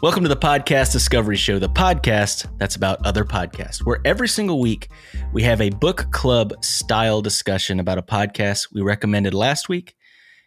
Welcome 0.00 0.22
to 0.22 0.28
the 0.28 0.36
Podcast 0.36 0.92
Discovery 0.92 1.34
Show, 1.34 1.58
the 1.58 1.68
podcast 1.68 2.46
that's 2.58 2.76
about 2.76 3.04
other 3.04 3.24
podcasts, 3.24 3.84
where 3.84 3.98
every 4.04 4.28
single 4.28 4.60
week 4.60 4.90
we 5.32 5.42
have 5.42 5.60
a 5.60 5.70
book 5.70 6.12
club 6.12 6.64
style 6.64 7.20
discussion 7.20 7.80
about 7.80 7.98
a 7.98 8.02
podcast 8.02 8.72
we 8.72 8.80
recommended 8.80 9.34
last 9.34 9.68
week. 9.68 9.96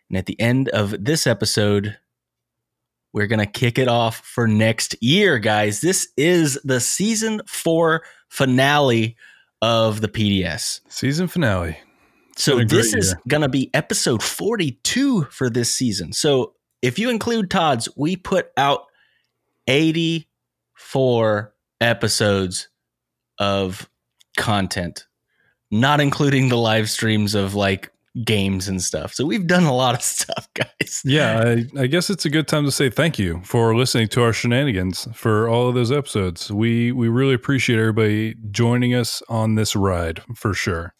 And 0.09 0.17
at 0.17 0.25
the 0.25 0.39
end 0.39 0.69
of 0.69 1.03
this 1.03 1.27
episode, 1.27 1.97
we're 3.11 3.27
going 3.27 3.39
to 3.39 3.45
kick 3.45 3.77
it 3.77 3.89
off 3.89 4.25
for 4.25 4.47
next 4.47 4.95
year, 5.03 5.37
guys. 5.37 5.81
This 5.81 6.07
is 6.15 6.57
the 6.63 6.79
season 6.79 7.41
four 7.45 8.03
finale 8.29 9.17
of 9.61 9.99
the 9.99 10.07
PDS. 10.07 10.79
Season 10.87 11.27
finale. 11.27 11.77
So 12.37 12.63
this 12.63 12.93
is 12.93 13.13
going 13.27 13.41
to 13.41 13.49
be 13.49 13.69
episode 13.73 14.23
42 14.23 15.25
for 15.25 15.49
this 15.49 15.73
season. 15.73 16.13
So 16.13 16.53
if 16.81 16.97
you 16.97 17.09
include 17.09 17.51
Todd's, 17.51 17.89
we 17.97 18.15
put 18.15 18.47
out 18.55 18.85
84 19.71 21.53
episodes 21.79 22.67
of 23.39 23.89
content, 24.37 25.07
not 25.71 26.01
including 26.01 26.49
the 26.49 26.57
live 26.57 26.89
streams 26.89 27.33
of 27.33 27.55
like 27.55 27.91
games 28.25 28.67
and 28.67 28.81
stuff. 28.81 29.13
So 29.13 29.25
we've 29.25 29.47
done 29.47 29.63
a 29.63 29.73
lot 29.73 29.95
of 29.95 30.01
stuff, 30.03 30.49
guys. 30.53 31.01
Yeah, 31.05 31.39
I, 31.39 31.65
I 31.81 31.87
guess 31.87 32.09
it's 32.09 32.25
a 32.25 32.29
good 32.29 32.47
time 32.47 32.65
to 32.65 32.71
say 32.71 32.89
thank 32.89 33.17
you 33.17 33.41
for 33.45 33.73
listening 33.75 34.09
to 34.09 34.23
our 34.23 34.33
shenanigans 34.33 35.07
for 35.13 35.47
all 35.47 35.69
of 35.69 35.75
those 35.75 35.91
episodes. 35.91 36.51
We 36.51 36.91
we 36.91 37.07
really 37.07 37.33
appreciate 37.33 37.79
everybody 37.79 38.35
joining 38.51 38.93
us 38.93 39.23
on 39.29 39.55
this 39.55 39.75
ride 39.75 40.21
for 40.35 40.53
sure. 40.53 40.93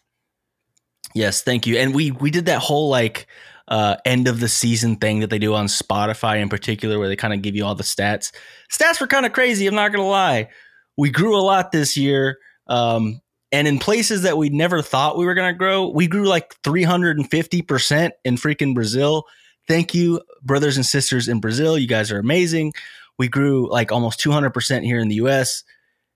Yes, 1.13 1.43
thank 1.43 1.67
you. 1.67 1.77
And 1.77 1.93
we 1.93 2.11
we 2.11 2.31
did 2.31 2.45
that 2.45 2.59
whole 2.59 2.87
like 2.87 3.27
uh 3.67 3.97
end 4.05 4.27
of 4.27 4.39
the 4.39 4.47
season 4.47 4.95
thing 4.95 5.19
that 5.19 5.29
they 5.29 5.39
do 5.39 5.53
on 5.53 5.67
Spotify 5.67 6.41
in 6.41 6.49
particular 6.49 6.99
where 6.99 7.07
they 7.07 7.15
kind 7.15 7.33
of 7.33 7.41
give 7.41 7.55
you 7.55 7.65
all 7.65 7.75
the 7.75 7.83
stats. 7.83 8.31
Stats 8.71 8.99
were 8.99 9.07
kind 9.07 9.25
of 9.25 9.33
crazy, 9.33 9.67
I'm 9.67 9.75
not 9.75 9.91
going 9.91 10.03
to 10.03 10.09
lie. 10.09 10.49
We 10.97 11.09
grew 11.09 11.37
a 11.37 11.41
lot 11.41 11.71
this 11.71 11.95
year. 11.97 12.37
Um 12.67 13.21
and 13.51 13.67
in 13.67 13.79
places 13.79 14.21
that 14.21 14.37
we 14.37 14.49
never 14.49 14.81
thought 14.81 15.17
we 15.17 15.25
were 15.25 15.33
going 15.33 15.53
to 15.53 15.57
grow, 15.57 15.89
we 15.89 16.07
grew 16.07 16.25
like 16.25 16.55
350% 16.63 18.11
in 18.23 18.35
freaking 18.37 18.73
Brazil. 18.73 19.25
Thank 19.67 19.93
you 19.93 20.21
brothers 20.41 20.77
and 20.77 20.85
sisters 20.85 21.27
in 21.27 21.41
Brazil. 21.41 21.77
You 21.77 21.87
guys 21.87 22.11
are 22.11 22.19
amazing. 22.19 22.73
We 23.17 23.27
grew 23.27 23.69
like 23.69 23.91
almost 23.91 24.19
200% 24.21 24.83
here 24.83 24.99
in 24.99 25.09
the 25.09 25.15
US. 25.15 25.63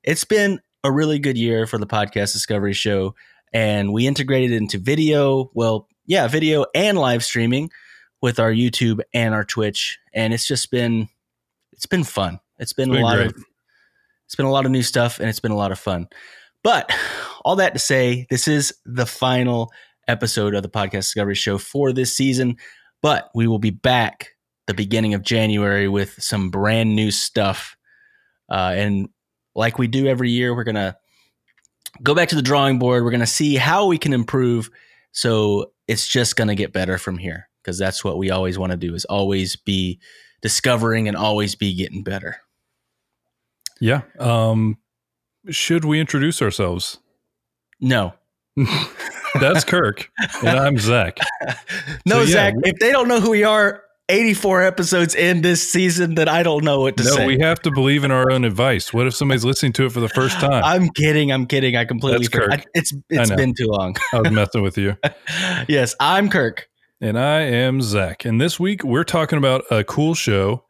It's 0.03 0.23
been 0.23 0.61
a 0.83 0.91
really 0.91 1.19
good 1.19 1.37
year 1.37 1.67
for 1.67 1.77
the 1.77 1.87
podcast 1.87 2.31
discovery 2.33 2.73
show 2.73 3.15
and 3.53 3.93
we 3.93 4.07
integrated 4.07 4.51
into 4.51 4.77
video. 4.77 5.49
Well, 5.53 5.87
yeah, 6.05 6.27
video 6.27 6.65
and 6.73 6.97
live 6.97 7.23
streaming 7.23 7.69
with 8.21 8.39
our 8.39 8.51
YouTube 8.51 9.01
and 9.13 9.33
our 9.33 9.43
Twitch, 9.43 9.99
and 10.13 10.33
it's 10.33 10.47
just 10.47 10.71
been 10.71 11.09
it's 11.71 11.85
been 11.85 12.03
fun. 12.03 12.39
It's 12.57 12.73
been, 12.73 12.89
It's 12.89 12.95
been 12.95 13.01
a 13.01 13.05
lot 13.05 13.15
great. 13.17 13.27
of 13.27 13.43
it's 14.25 14.35
been 14.35 14.45
a 14.45 14.51
lot 14.51 14.65
of 14.65 14.71
new 14.71 14.83
stuff, 14.83 15.19
and 15.19 15.29
it's 15.29 15.39
been 15.39 15.51
a 15.51 15.57
lot 15.57 15.71
of 15.71 15.79
fun. 15.79 16.07
But 16.63 16.91
all 17.45 17.57
that 17.57 17.73
to 17.73 17.79
say, 17.79 18.25
this 18.29 18.47
is 18.47 18.73
the 18.85 19.05
final 19.05 19.71
episode 20.07 20.55
of 20.55 20.63
the 20.63 20.69
podcast 20.69 20.91
discovery 20.91 21.35
show 21.35 21.57
for 21.57 21.91
this 21.93 22.15
season. 22.15 22.57
But 23.01 23.29
we 23.35 23.47
will 23.47 23.59
be 23.59 23.69
back 23.71 24.29
the 24.67 24.73
beginning 24.73 25.13
of 25.13 25.21
January 25.21 25.87
with 25.87 26.21
some 26.21 26.49
brand 26.49 26.95
new 26.95 27.11
stuff, 27.11 27.77
uh, 28.49 28.73
and 28.75 29.09
like 29.53 29.77
we 29.77 29.87
do 29.87 30.07
every 30.07 30.31
year, 30.31 30.55
we're 30.55 30.63
gonna 30.63 30.97
go 32.03 32.13
back 32.13 32.29
to 32.29 32.35
the 32.35 32.41
drawing 32.41 32.79
board. 32.79 33.03
We're 33.03 33.11
going 33.11 33.21
to 33.21 33.25
see 33.25 33.55
how 33.55 33.85
we 33.85 33.97
can 33.97 34.11
improve. 34.13 34.69
So 35.13 35.71
it's 35.87 36.07
just 36.07 36.35
going 36.35 36.47
to 36.47 36.55
get 36.55 36.73
better 36.73 36.97
from 36.97 37.17
here 37.17 37.49
because 37.61 37.77
that's 37.77 38.03
what 38.03 38.17
we 38.17 38.29
always 38.29 38.57
want 38.57 38.71
to 38.71 38.77
do 38.77 38.93
is 38.95 39.05
always 39.05 39.55
be 39.55 39.99
discovering 40.41 41.07
and 41.07 41.17
always 41.17 41.55
be 41.55 41.73
getting 41.75 42.03
better. 42.03 42.37
Yeah. 43.79 44.01
Um 44.19 44.77
should 45.49 45.85
we 45.85 45.99
introduce 45.99 46.41
ourselves? 46.41 46.97
No, 47.79 48.13
That's 49.39 49.65
Kirk 49.65 50.09
and 50.41 50.57
I'm 50.57 50.77
Zach. 50.77 51.17
no, 52.05 52.21
yeah, 52.21 52.25
Zach, 52.25 52.53
if 52.63 52.79
they 52.79 52.91
don't 52.91 53.07
know 53.07 53.19
who 53.19 53.31
we 53.31 53.43
are 53.43 53.83
84 54.09 54.63
episodes 54.63 55.15
in 55.15 55.41
this 55.41 55.71
season, 55.71 56.15
that 56.15 56.29
I 56.29 56.43
don't 56.43 56.63
know 56.63 56.81
what 56.81 56.97
to 56.97 57.03
No, 57.03 57.09
say. 57.11 57.21
No, 57.21 57.27
we 57.27 57.39
have 57.39 57.59
to 57.61 57.71
believe 57.71 58.03
in 58.03 58.11
our 58.11 58.31
own 58.31 58.43
advice. 58.43 58.93
What 58.93 59.07
if 59.07 59.15
somebody's 59.15 59.45
listening 59.45 59.73
to 59.73 59.85
it 59.85 59.91
for 59.91 59.99
the 59.99 60.09
first 60.09 60.39
time? 60.39 60.63
I'm 60.63 60.89
kidding. 60.89 61.31
I'm 61.31 61.45
kidding. 61.45 61.75
I 61.75 61.85
completely 61.85 62.27
forgot. 62.27 62.65
It's 62.73 62.93
it's 63.09 63.29
know. 63.29 63.35
been 63.35 63.53
too 63.53 63.67
long. 63.67 63.95
I 64.13 64.21
was 64.21 64.31
messing 64.31 64.61
with 64.61 64.77
you. 64.77 64.95
yes, 65.67 65.95
I'm 65.99 66.29
Kirk. 66.29 66.67
And 67.01 67.19
I 67.19 67.41
am 67.41 67.81
Zach. 67.81 68.25
And 68.25 68.39
this 68.39 68.59
week 68.59 68.83
we're 68.83 69.03
talking 69.03 69.37
about 69.37 69.63
a 69.69 69.83
cool 69.83 70.13
show 70.13 70.63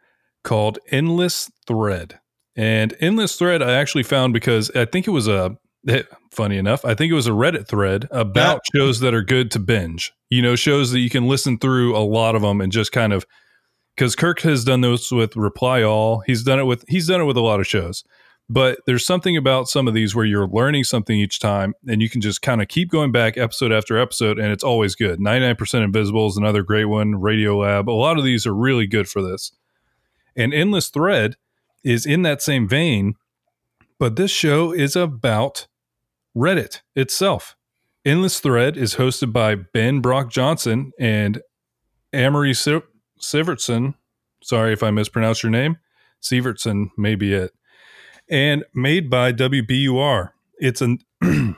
called 0.43 0.79
Endless 0.89 1.51
Thread. 1.67 2.19
And 2.55 2.95
Endless 2.99 3.35
Thread 3.37 3.61
I 3.61 3.73
actually 3.73 4.03
found 4.03 4.33
because 4.33 4.71
I 4.71 4.85
think 4.85 5.07
it 5.07 5.11
was 5.11 5.27
a 5.27 5.57
Eh, 5.87 6.03
funny 6.31 6.57
enough, 6.57 6.83
I 6.83 6.95
think 6.95 7.11
it 7.11 7.15
was 7.15 7.27
a 7.27 7.31
Reddit 7.31 7.67
thread 7.67 8.07
about 8.11 8.61
shows 8.73 8.99
that 9.01 9.13
are 9.13 9.21
good 9.21 9.51
to 9.51 9.59
binge. 9.59 10.11
You 10.29 10.41
know, 10.41 10.55
shows 10.55 10.91
that 10.91 10.99
you 10.99 11.09
can 11.09 11.27
listen 11.27 11.59
through 11.59 11.95
a 11.95 11.99
lot 11.99 12.35
of 12.35 12.41
them 12.41 12.59
and 12.59 12.71
just 12.71 12.91
kind 12.91 13.13
of 13.13 13.25
because 13.95 14.15
Kirk 14.15 14.41
has 14.41 14.63
done 14.63 14.81
those 14.81 15.11
with 15.11 15.35
Reply 15.35 15.83
All. 15.83 16.19
He's 16.25 16.43
done 16.43 16.59
it 16.59 16.63
with 16.63 16.83
he's 16.87 17.07
done 17.07 17.21
it 17.21 17.25
with 17.25 17.37
a 17.37 17.41
lot 17.41 17.59
of 17.59 17.67
shows. 17.67 18.03
But 18.47 18.79
there's 18.85 19.05
something 19.05 19.35
about 19.35 19.67
some 19.67 19.87
of 19.87 19.95
these 19.95 20.13
where 20.13 20.25
you're 20.25 20.47
learning 20.47 20.83
something 20.83 21.17
each 21.17 21.39
time 21.39 21.73
and 21.87 21.99
you 21.99 22.09
can 22.09 22.21
just 22.21 22.43
kind 22.43 22.61
of 22.61 22.67
keep 22.67 22.91
going 22.91 23.11
back 23.11 23.37
episode 23.37 23.71
after 23.71 23.97
episode 23.97 24.37
and 24.37 24.51
it's 24.51 24.63
always 24.63 24.93
good. 24.93 25.19
99% 25.19 25.83
Invisible 25.83 26.27
is 26.27 26.37
another 26.37 26.61
great 26.61 26.85
one, 26.85 27.15
Radio 27.15 27.57
Lab. 27.57 27.89
A 27.89 27.91
lot 27.91 28.19
of 28.19 28.23
these 28.23 28.45
are 28.45 28.53
really 28.53 28.85
good 28.85 29.09
for 29.09 29.23
this. 29.23 29.51
And 30.35 30.53
Endless 30.53 30.89
Thread 30.89 31.37
is 31.83 32.05
in 32.05 32.21
that 32.21 32.41
same 32.41 32.67
vein, 32.67 33.15
but 33.97 34.15
this 34.15 34.29
show 34.29 34.71
is 34.71 34.95
about 34.95 35.65
Reddit 36.35 36.81
itself. 36.95 37.55
Endless 38.03 38.39
Thread 38.39 38.77
is 38.77 38.95
hosted 38.95 39.33
by 39.33 39.55
Ben 39.55 39.99
Brock 39.99 40.29
Johnson 40.29 40.91
and 40.99 41.41
Amory 42.13 42.53
Si- 42.53 42.81
Sivertson. 43.19 43.95
Sorry 44.43 44.73
if 44.73 44.83
I 44.83 44.91
mispronounced 44.91 45.41
your 45.41 45.51
name. 45.51 45.77
Sivertson 46.21 46.89
may 46.97 47.15
be 47.15 47.33
it. 47.33 47.51
And 48.29 48.63
made 48.73 49.09
by 49.09 49.31
WBUR. 49.33 50.31
It's 50.57 50.81
an 50.81 50.99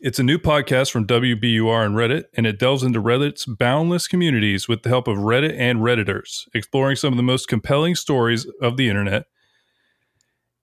it's 0.00 0.18
a 0.18 0.22
new 0.22 0.38
podcast 0.38 0.90
from 0.90 1.06
WBUR 1.06 1.84
and 1.84 1.94
Reddit, 1.94 2.24
and 2.34 2.46
it 2.46 2.58
delves 2.58 2.82
into 2.82 3.02
Reddit's 3.02 3.44
boundless 3.44 4.08
communities 4.08 4.66
with 4.68 4.82
the 4.82 4.88
help 4.88 5.06
of 5.08 5.18
Reddit 5.18 5.54
and 5.58 5.80
Redditors, 5.80 6.48
exploring 6.54 6.96
some 6.96 7.12
of 7.12 7.16
the 7.16 7.22
most 7.22 7.48
compelling 7.48 7.94
stories 7.94 8.46
of 8.62 8.76
the 8.76 8.88
internet. 8.88 9.26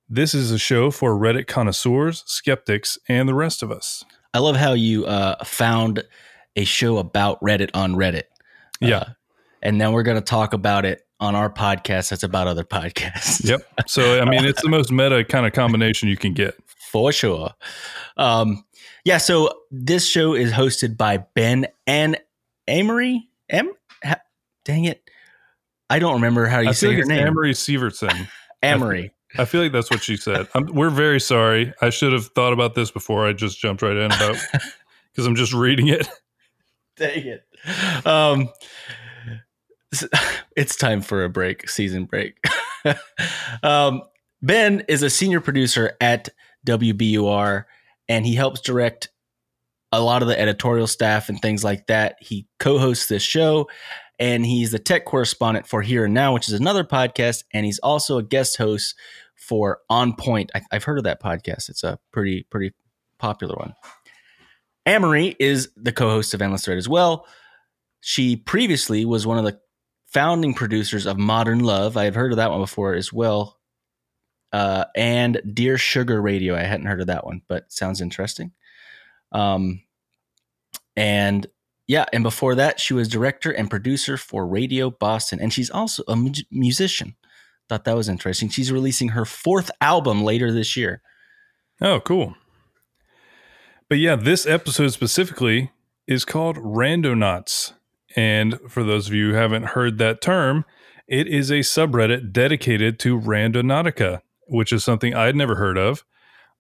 This 0.09 0.33
is 0.33 0.51
a 0.51 0.57
show 0.57 0.89
for 0.89 1.17
Reddit 1.17 1.47
connoisseurs, 1.47 2.23
skeptics, 2.25 2.97
and 3.09 3.27
the 3.27 3.33
rest 3.33 3.61
of 3.61 3.71
us. 3.71 4.05
I 4.33 4.39
love 4.39 4.55
how 4.55 4.71
you 4.73 5.05
uh, 5.05 5.43
found 5.43 6.03
a 6.55 6.63
show 6.63 6.97
about 6.97 7.41
Reddit 7.41 7.71
on 7.73 7.95
Reddit. 7.95 8.23
Yeah. 8.79 8.97
Uh, 8.97 9.05
and 9.61 9.81
then 9.81 9.91
we're 9.91 10.03
going 10.03 10.17
to 10.17 10.23
talk 10.23 10.53
about 10.53 10.85
it 10.85 11.01
on 11.19 11.35
our 11.35 11.51
podcast 11.51 12.09
that's 12.09 12.23
about 12.23 12.47
other 12.47 12.63
podcasts. 12.63 13.43
Yep. 13.43 13.61
So, 13.87 14.21
I 14.21 14.25
mean, 14.25 14.45
it's 14.45 14.61
the 14.61 14.69
most 14.69 14.91
meta 14.91 15.25
kind 15.25 15.45
of 15.45 15.51
combination 15.53 16.07
you 16.07 16.17
can 16.17 16.33
get. 16.33 16.55
For 16.91 17.11
sure. 17.11 17.51
Um, 18.15 18.63
yeah, 19.03 19.17
so 19.17 19.49
this 19.71 20.07
show 20.07 20.35
is 20.35 20.51
hosted 20.51 20.95
by 20.95 21.17
Ben 21.33 21.67
and 21.85 22.17
Amory. 22.67 23.27
Em? 23.49 23.71
Ha- 24.05 24.21
dang 24.63 24.85
it. 24.85 25.01
I 25.89 25.99
don't 25.99 26.13
remember 26.13 26.45
how 26.45 26.59
you 26.59 26.69
I 26.69 26.71
say 26.71 26.87
feel 26.87 26.89
like 26.91 26.95
her 26.97 27.01
it's 27.01 27.09
name. 27.09 27.27
Amory 27.27 27.53
Sivertson. 27.53 28.27
Amory. 28.63 29.11
I 29.37 29.45
feel 29.45 29.61
like 29.61 29.71
that's 29.71 29.89
what 29.89 30.03
she 30.03 30.17
said. 30.17 30.47
I'm, 30.53 30.65
we're 30.67 30.89
very 30.89 31.19
sorry. 31.19 31.73
I 31.81 31.89
should 31.89 32.13
have 32.13 32.27
thought 32.27 32.53
about 32.53 32.75
this 32.75 32.91
before 32.91 33.27
I 33.27 33.33
just 33.33 33.59
jumped 33.59 33.81
right 33.81 33.95
in 33.95 34.05
about 34.05 34.37
because 35.11 35.25
I'm 35.27 35.35
just 35.35 35.53
reading 35.53 35.87
it. 35.87 36.07
Dang 36.97 37.27
it. 37.27 38.05
Um, 38.05 38.49
it's 40.55 40.75
time 40.75 41.01
for 41.01 41.23
a 41.23 41.29
break, 41.29 41.69
season 41.69 42.05
break. 42.05 42.37
um, 43.63 44.01
ben 44.41 44.83
is 44.87 45.03
a 45.03 45.09
senior 45.09 45.41
producer 45.41 45.95
at 46.01 46.29
WBUR, 46.65 47.65
and 48.09 48.25
he 48.25 48.35
helps 48.35 48.61
direct 48.61 49.09
a 49.91 50.01
lot 50.01 50.21
of 50.21 50.27
the 50.27 50.39
editorial 50.39 50.87
staff 50.87 51.29
and 51.29 51.41
things 51.41 51.63
like 51.63 51.87
that. 51.87 52.17
He 52.19 52.47
co 52.59 52.77
hosts 52.77 53.07
this 53.07 53.23
show, 53.23 53.69
and 54.19 54.45
he's 54.45 54.71
the 54.71 54.79
tech 54.79 55.05
correspondent 55.05 55.67
for 55.67 55.81
Here 55.81 56.05
and 56.05 56.13
Now, 56.13 56.33
which 56.33 56.47
is 56.47 56.59
another 56.59 56.83
podcast, 56.83 57.43
and 57.53 57.65
he's 57.65 57.79
also 57.79 58.17
a 58.17 58.23
guest 58.23 58.57
host 58.57 58.95
for 59.37 59.79
On 59.89 60.13
Point. 60.15 60.51
I, 60.53 60.61
I've 60.71 60.83
heard 60.83 60.97
of 60.97 61.03
that 61.05 61.21
podcast. 61.21 61.69
It's 61.69 61.83
a 61.83 61.99
pretty, 62.11 62.43
pretty 62.49 62.73
popular 63.19 63.55
one. 63.55 63.73
Amory 64.85 65.35
is 65.39 65.69
the 65.75 65.91
co-host 65.91 66.33
of 66.33 66.41
Endless 66.41 66.65
Thread 66.65 66.77
as 66.77 66.89
well. 66.89 67.25
She 68.01 68.35
previously 68.35 69.05
was 69.05 69.27
one 69.27 69.37
of 69.37 69.43
the 69.43 69.59
founding 70.05 70.53
producers 70.53 71.05
of 71.05 71.17
Modern 71.17 71.59
Love. 71.59 71.97
I 71.97 72.05
had 72.05 72.15
heard 72.15 72.31
of 72.31 72.37
that 72.37 72.51
one 72.51 72.61
before 72.61 72.93
as 72.93 73.11
well. 73.11 73.57
Uh, 74.53 74.85
and 74.95 75.41
Dear 75.53 75.77
Sugar 75.77 76.21
Radio. 76.21 76.55
I 76.55 76.63
hadn't 76.63 76.85
heard 76.85 77.01
of 77.01 77.07
that 77.07 77.25
one, 77.25 77.41
but 77.47 77.71
sounds 77.71 78.01
interesting. 78.01 78.53
Um, 79.33 79.83
and 80.95 81.45
yeah, 81.87 82.05
and 82.13 82.23
before 82.23 82.55
that, 82.55 82.79
she 82.79 82.93
was 82.93 83.07
director 83.07 83.51
and 83.51 83.69
producer 83.69 84.17
for 84.17 84.47
Radio 84.47 84.89
Boston, 84.89 85.39
and 85.41 85.53
she's 85.53 85.69
also 85.69 86.03
a 86.07 86.15
mu- 86.15 86.31
musician. 86.49 87.15
Thought 87.69 87.83
that 87.85 87.95
was 87.95 88.09
interesting. 88.09 88.49
She's 88.49 88.71
releasing 88.71 89.09
her 89.09 89.25
fourth 89.25 89.71
album 89.81 90.23
later 90.23 90.51
this 90.51 90.77
year. 90.77 91.01
Oh, 91.81 91.99
cool. 91.99 92.35
But 93.89 93.99
yeah, 93.99 94.15
this 94.15 94.45
episode 94.45 94.89
specifically 94.89 95.71
is 96.07 96.25
called 96.25 96.57
Randonauts. 96.57 97.73
And 98.15 98.59
for 98.67 98.83
those 98.83 99.07
of 99.07 99.13
you 99.13 99.29
who 99.29 99.35
haven't 99.35 99.63
heard 99.63 99.97
that 99.97 100.21
term, 100.21 100.65
it 101.07 101.27
is 101.27 101.49
a 101.51 101.59
subreddit 101.59 102.33
dedicated 102.33 102.99
to 102.99 103.19
Randonautica, 103.19 104.21
which 104.47 104.73
is 104.73 104.83
something 104.83 105.13
I'd 105.13 105.35
never 105.35 105.55
heard 105.55 105.77
of. 105.77 106.03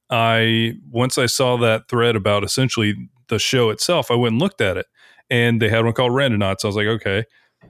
I 0.09 0.73
once 0.89 1.17
I 1.17 1.25
saw 1.25 1.57
that 1.57 1.89
thread 1.89 2.15
about 2.15 2.43
essentially 2.43 3.09
the 3.27 3.39
show 3.39 3.69
itself, 3.69 4.09
I 4.09 4.15
went 4.15 4.33
and 4.33 4.41
looked 4.41 4.61
at 4.61 4.77
it, 4.77 4.85
and 5.29 5.61
they 5.61 5.67
had 5.67 5.83
one 5.83 5.93
called 5.93 6.13
Randonauts. 6.13 6.63
I 6.63 6.67
was 6.67 6.77
like, 6.77 6.87
okay, 6.87 7.25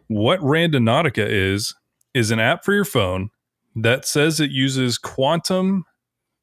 what 0.07 0.39
Randonautica 0.41 1.25
is 1.27 1.73
is 2.17 2.31
an 2.31 2.39
app 2.39 2.65
for 2.65 2.73
your 2.73 2.83
phone 2.83 3.29
that 3.75 4.05
says 4.05 4.39
it 4.39 4.49
uses 4.49 4.97
quantum 4.97 5.85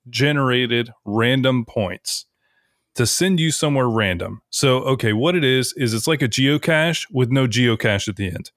generated 0.08 0.90
random 1.04 1.64
points 1.64 2.26
to 2.94 3.06
send 3.06 3.40
you 3.40 3.50
somewhere 3.50 3.88
random. 3.88 4.40
So, 4.50 4.78
okay, 4.82 5.12
what 5.12 5.34
it 5.34 5.42
is 5.42 5.74
is 5.76 5.92
it's 5.92 6.06
like 6.06 6.22
a 6.22 6.28
geocache 6.28 7.06
with 7.10 7.32
no 7.32 7.48
geocache 7.48 8.08
at 8.08 8.14
the 8.14 8.28
end. 8.28 8.52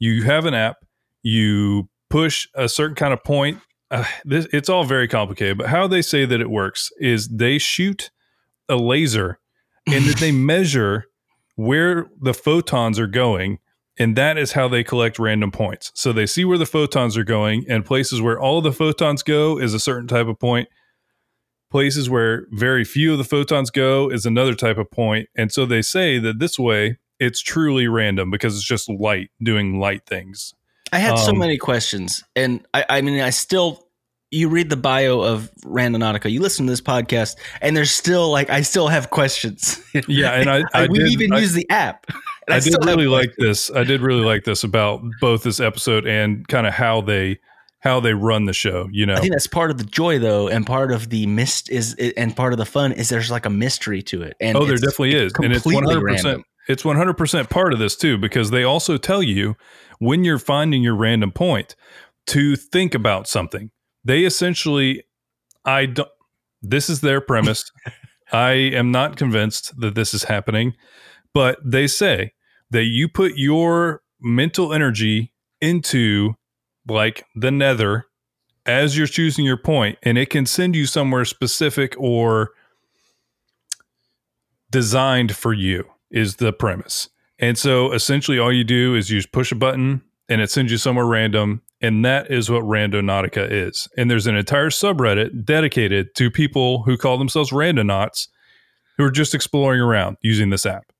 You 0.00 0.24
have 0.24 0.46
an 0.46 0.54
app, 0.54 0.78
you 1.22 1.88
push 2.10 2.48
a 2.54 2.68
certain 2.68 2.96
kind 2.96 3.12
of 3.12 3.22
point. 3.22 3.60
Uh, 3.92 4.04
this, 4.24 4.48
it's 4.52 4.68
all 4.68 4.82
very 4.82 5.06
complicated, 5.06 5.58
but 5.58 5.68
how 5.68 5.86
they 5.86 6.02
say 6.02 6.24
that 6.24 6.40
it 6.40 6.50
works 6.50 6.90
is 6.98 7.28
they 7.28 7.56
shoot 7.56 8.10
a 8.68 8.74
laser 8.74 9.38
and 9.86 10.04
that 10.06 10.16
they 10.16 10.32
measure 10.52 11.04
where 11.54 12.08
the 12.20 12.34
photons 12.34 12.98
are 12.98 13.06
going 13.06 13.60
and 13.98 14.16
that 14.16 14.38
is 14.38 14.52
how 14.52 14.68
they 14.68 14.84
collect 14.84 15.18
random 15.18 15.50
points. 15.50 15.90
So 15.94 16.12
they 16.12 16.26
see 16.26 16.44
where 16.44 16.58
the 16.58 16.66
photons 16.66 17.16
are 17.16 17.24
going, 17.24 17.64
and 17.68 17.84
places 17.84 18.22
where 18.22 18.40
all 18.40 18.60
the 18.60 18.72
photons 18.72 19.22
go 19.22 19.58
is 19.58 19.74
a 19.74 19.80
certain 19.80 20.08
type 20.08 20.26
of 20.26 20.38
point. 20.38 20.68
Places 21.70 22.08
where 22.08 22.46
very 22.50 22.84
few 22.84 23.12
of 23.12 23.18
the 23.18 23.24
photons 23.24 23.70
go 23.70 24.10
is 24.10 24.24
another 24.24 24.54
type 24.54 24.78
of 24.78 24.90
point. 24.90 25.28
And 25.36 25.52
so 25.52 25.66
they 25.66 25.82
say 25.82 26.18
that 26.18 26.38
this 26.38 26.58
way 26.58 26.98
it's 27.18 27.40
truly 27.40 27.88
random 27.88 28.30
because 28.30 28.56
it's 28.56 28.64
just 28.64 28.88
light 28.88 29.30
doing 29.42 29.78
light 29.78 30.06
things. 30.06 30.54
I 30.92 30.98
had 30.98 31.12
um, 31.12 31.18
so 31.18 31.32
many 31.32 31.58
questions, 31.58 32.24
and 32.34 32.66
I, 32.72 32.84
I 32.88 33.00
mean, 33.02 33.20
I 33.20 33.30
still 33.30 33.88
you 34.30 34.48
read 34.48 34.68
the 34.68 34.76
bio 34.76 35.20
of 35.20 35.50
Randonautica, 35.64 36.30
you 36.30 36.40
listen 36.40 36.66
to 36.66 36.72
this 36.72 36.80
podcast, 36.80 37.36
and 37.60 37.76
there's 37.76 37.90
still 37.90 38.30
like 38.30 38.50
I 38.50 38.62
still 38.62 38.88
have 38.88 39.10
questions. 39.10 39.82
Yeah, 40.06 40.32
and 40.32 40.50
I, 40.50 40.62
I 40.74 40.86
we 40.86 40.98
did, 40.98 41.12
even 41.12 41.32
I, 41.32 41.40
use 41.40 41.52
the 41.52 41.68
app. 41.70 42.06
I, 42.48 42.56
I, 42.56 42.60
did 42.60 42.76
really 42.84 43.06
like 43.06 43.34
this. 43.36 43.70
I 43.70 43.84
did 43.84 44.00
really 44.00 44.24
like 44.24 44.44
this 44.44 44.64
about 44.64 45.02
both 45.20 45.42
this 45.42 45.60
episode 45.60 46.06
and 46.06 46.46
kind 46.48 46.66
of 46.66 46.74
how 46.74 47.00
they 47.00 47.38
how 47.80 48.00
they 48.00 48.12
run 48.12 48.44
the 48.44 48.52
show. 48.52 48.88
You 48.90 49.06
know, 49.06 49.14
I 49.14 49.20
think 49.20 49.32
that's 49.32 49.46
part 49.46 49.70
of 49.70 49.78
the 49.78 49.84
joy 49.84 50.18
though, 50.18 50.48
and 50.48 50.66
part 50.66 50.90
of 50.90 51.10
the 51.10 51.26
mist 51.26 51.70
is, 51.70 51.94
and 52.16 52.34
part 52.34 52.52
of 52.52 52.58
the 52.58 52.66
fun 52.66 52.92
is 52.92 53.08
there's 53.08 53.30
like 53.30 53.46
a 53.46 53.50
mystery 53.50 54.02
to 54.02 54.22
it. 54.22 54.36
And 54.40 54.56
oh, 54.56 54.64
there 54.64 54.76
definitely 54.76 55.14
is, 55.14 55.32
and 55.36 55.52
it's 55.52 55.64
one 55.64 55.84
hundred 55.84 56.06
percent. 56.06 56.44
It's 56.68 56.84
one 56.84 56.96
hundred 56.96 57.14
percent 57.14 57.50
part 57.50 57.72
of 57.72 57.78
this 57.78 57.96
too 57.96 58.18
because 58.18 58.50
they 58.50 58.64
also 58.64 58.96
tell 58.96 59.22
you 59.22 59.56
when 59.98 60.24
you're 60.24 60.38
finding 60.38 60.82
your 60.82 60.96
random 60.96 61.32
point 61.32 61.76
to 62.28 62.56
think 62.56 62.94
about 62.94 63.26
something. 63.26 63.70
They 64.04 64.24
essentially, 64.24 65.04
I 65.64 65.86
don't. 65.86 66.08
This 66.62 66.90
is 66.90 67.00
their 67.00 67.20
premise. 67.20 67.70
I 68.32 68.50
am 68.50 68.90
not 68.90 69.16
convinced 69.16 69.72
that 69.80 69.94
this 69.94 70.12
is 70.12 70.24
happening, 70.24 70.74
but 71.32 71.58
they 71.64 71.86
say 71.86 72.32
that 72.70 72.84
you 72.84 73.08
put 73.08 73.32
your 73.36 74.02
mental 74.20 74.72
energy 74.72 75.32
into 75.60 76.34
like 76.88 77.24
the 77.34 77.50
nether 77.50 78.06
as 78.66 78.96
you're 78.96 79.06
choosing 79.06 79.44
your 79.44 79.56
point 79.56 79.98
and 80.02 80.18
it 80.18 80.30
can 80.30 80.46
send 80.46 80.76
you 80.76 80.86
somewhere 80.86 81.24
specific 81.24 81.94
or 81.98 82.50
designed 84.70 85.34
for 85.34 85.52
you 85.52 85.84
is 86.10 86.36
the 86.36 86.52
premise. 86.52 87.08
And 87.38 87.56
so 87.56 87.92
essentially 87.92 88.38
all 88.38 88.52
you 88.52 88.64
do 88.64 88.94
is 88.94 89.10
you 89.10 89.22
push 89.32 89.52
a 89.52 89.54
button 89.54 90.02
and 90.28 90.40
it 90.40 90.50
sends 90.50 90.70
you 90.70 90.78
somewhere 90.78 91.06
random 91.06 91.62
and 91.80 92.04
that 92.04 92.30
is 92.30 92.50
what 92.50 92.64
randonautica 92.64 93.50
is. 93.50 93.88
And 93.96 94.10
there's 94.10 94.26
an 94.26 94.36
entire 94.36 94.70
subreddit 94.70 95.44
dedicated 95.44 96.14
to 96.16 96.30
people 96.30 96.82
who 96.82 96.98
call 96.98 97.18
themselves 97.18 97.52
randonauts 97.52 98.28
who 98.96 99.04
are 99.04 99.10
just 99.10 99.34
exploring 99.34 99.80
around 99.80 100.16
using 100.22 100.50
this 100.50 100.66
app 100.66 100.92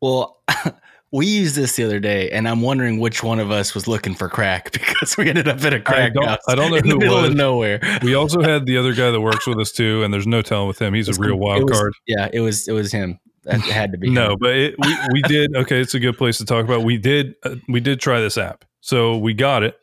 well, 0.00 0.42
we 1.10 1.26
used 1.26 1.56
this 1.56 1.76
the 1.76 1.84
other 1.84 2.00
day, 2.00 2.30
and 2.30 2.48
I'm 2.48 2.60
wondering 2.60 2.98
which 2.98 3.22
one 3.22 3.40
of 3.40 3.50
us 3.50 3.74
was 3.74 3.88
looking 3.88 4.14
for 4.14 4.28
crack 4.28 4.72
because 4.72 5.16
we 5.16 5.28
ended 5.28 5.48
up 5.48 5.62
at 5.64 5.72
a 5.72 5.80
crack 5.80 6.10
I 6.10 6.14
don't, 6.14 6.28
house 6.28 6.40
I 6.48 6.54
don't 6.54 6.70
know 6.70 6.76
in 6.76 6.84
who 6.84 6.90
the 6.90 6.98
middle 6.98 7.20
was. 7.22 7.30
of 7.30 7.36
nowhere. 7.36 7.80
We 8.02 8.14
also 8.14 8.42
had 8.42 8.66
the 8.66 8.76
other 8.76 8.92
guy 8.92 9.10
that 9.10 9.20
works 9.20 9.46
with 9.46 9.58
us 9.58 9.72
too, 9.72 10.02
and 10.04 10.12
there's 10.12 10.26
no 10.26 10.42
telling 10.42 10.68
with 10.68 10.80
him. 10.80 10.94
He's 10.94 11.08
a 11.08 11.14
real 11.14 11.36
wild 11.36 11.68
was, 11.68 11.78
card. 11.78 11.94
Yeah, 12.06 12.28
it 12.32 12.40
was 12.40 12.68
it 12.68 12.72
was 12.72 12.92
him. 12.92 13.18
That 13.44 13.60
had 13.60 13.92
to 13.92 13.98
be. 13.98 14.10
no, 14.10 14.32
him. 14.32 14.38
but 14.40 14.54
it, 14.54 14.74
we 14.78 14.96
we 15.14 15.22
did. 15.22 15.56
Okay, 15.56 15.80
it's 15.80 15.94
a 15.94 16.00
good 16.00 16.18
place 16.18 16.38
to 16.38 16.44
talk 16.44 16.64
about. 16.64 16.82
We 16.82 16.98
did 16.98 17.34
uh, 17.44 17.56
we 17.68 17.80
did 17.80 18.00
try 18.00 18.20
this 18.20 18.36
app, 18.36 18.64
so 18.80 19.16
we 19.16 19.32
got 19.32 19.62
it. 19.62 19.78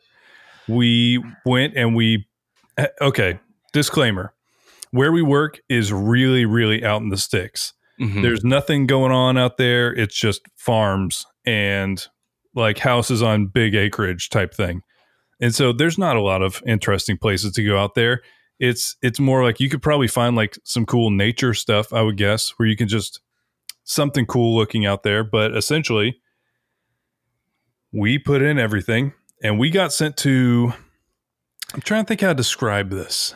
We 0.68 1.22
went 1.44 1.76
and 1.76 1.96
we 1.96 2.28
eh, 2.76 2.86
okay. 3.00 3.40
Disclaimer: 3.72 4.32
Where 4.92 5.10
we 5.10 5.22
work 5.22 5.60
is 5.68 5.92
really 5.92 6.44
really 6.44 6.84
out 6.84 7.02
in 7.02 7.08
the 7.08 7.16
sticks. 7.16 7.72
Mm-hmm. 8.00 8.22
There's 8.22 8.44
nothing 8.44 8.86
going 8.86 9.12
on 9.12 9.38
out 9.38 9.56
there. 9.56 9.92
It's 9.92 10.14
just 10.14 10.42
farms 10.56 11.24
and 11.44 12.06
like 12.54 12.78
houses 12.78 13.22
on 13.22 13.46
big 13.46 13.74
acreage 13.74 14.30
type 14.30 14.54
thing. 14.54 14.82
And 15.40 15.54
so 15.54 15.72
there's 15.72 15.98
not 15.98 16.16
a 16.16 16.22
lot 16.22 16.42
of 16.42 16.62
interesting 16.66 17.18
places 17.18 17.52
to 17.52 17.64
go 17.64 17.78
out 17.78 17.94
there. 17.94 18.22
It's 18.58 18.96
it's 19.02 19.20
more 19.20 19.42
like 19.42 19.60
you 19.60 19.68
could 19.68 19.82
probably 19.82 20.08
find 20.08 20.34
like 20.34 20.58
some 20.64 20.86
cool 20.86 21.10
nature 21.10 21.52
stuff, 21.52 21.92
I 21.92 22.02
would 22.02 22.16
guess, 22.16 22.54
where 22.56 22.68
you 22.68 22.76
can 22.76 22.88
just 22.88 23.20
something 23.84 24.26
cool 24.26 24.56
looking 24.56 24.86
out 24.86 25.02
there, 25.02 25.22
but 25.22 25.56
essentially 25.56 26.20
we 27.92 28.18
put 28.18 28.42
in 28.42 28.58
everything 28.58 29.12
and 29.42 29.58
we 29.58 29.70
got 29.70 29.92
sent 29.92 30.16
to 30.18 30.72
I'm 31.74 31.80
trying 31.80 32.04
to 32.04 32.08
think 32.08 32.20
how 32.20 32.28
to 32.28 32.34
describe 32.34 32.90
this. 32.90 33.34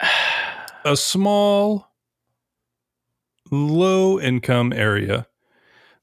A 0.84 0.96
small 0.96 1.87
low 3.50 4.20
income 4.20 4.72
area 4.72 5.26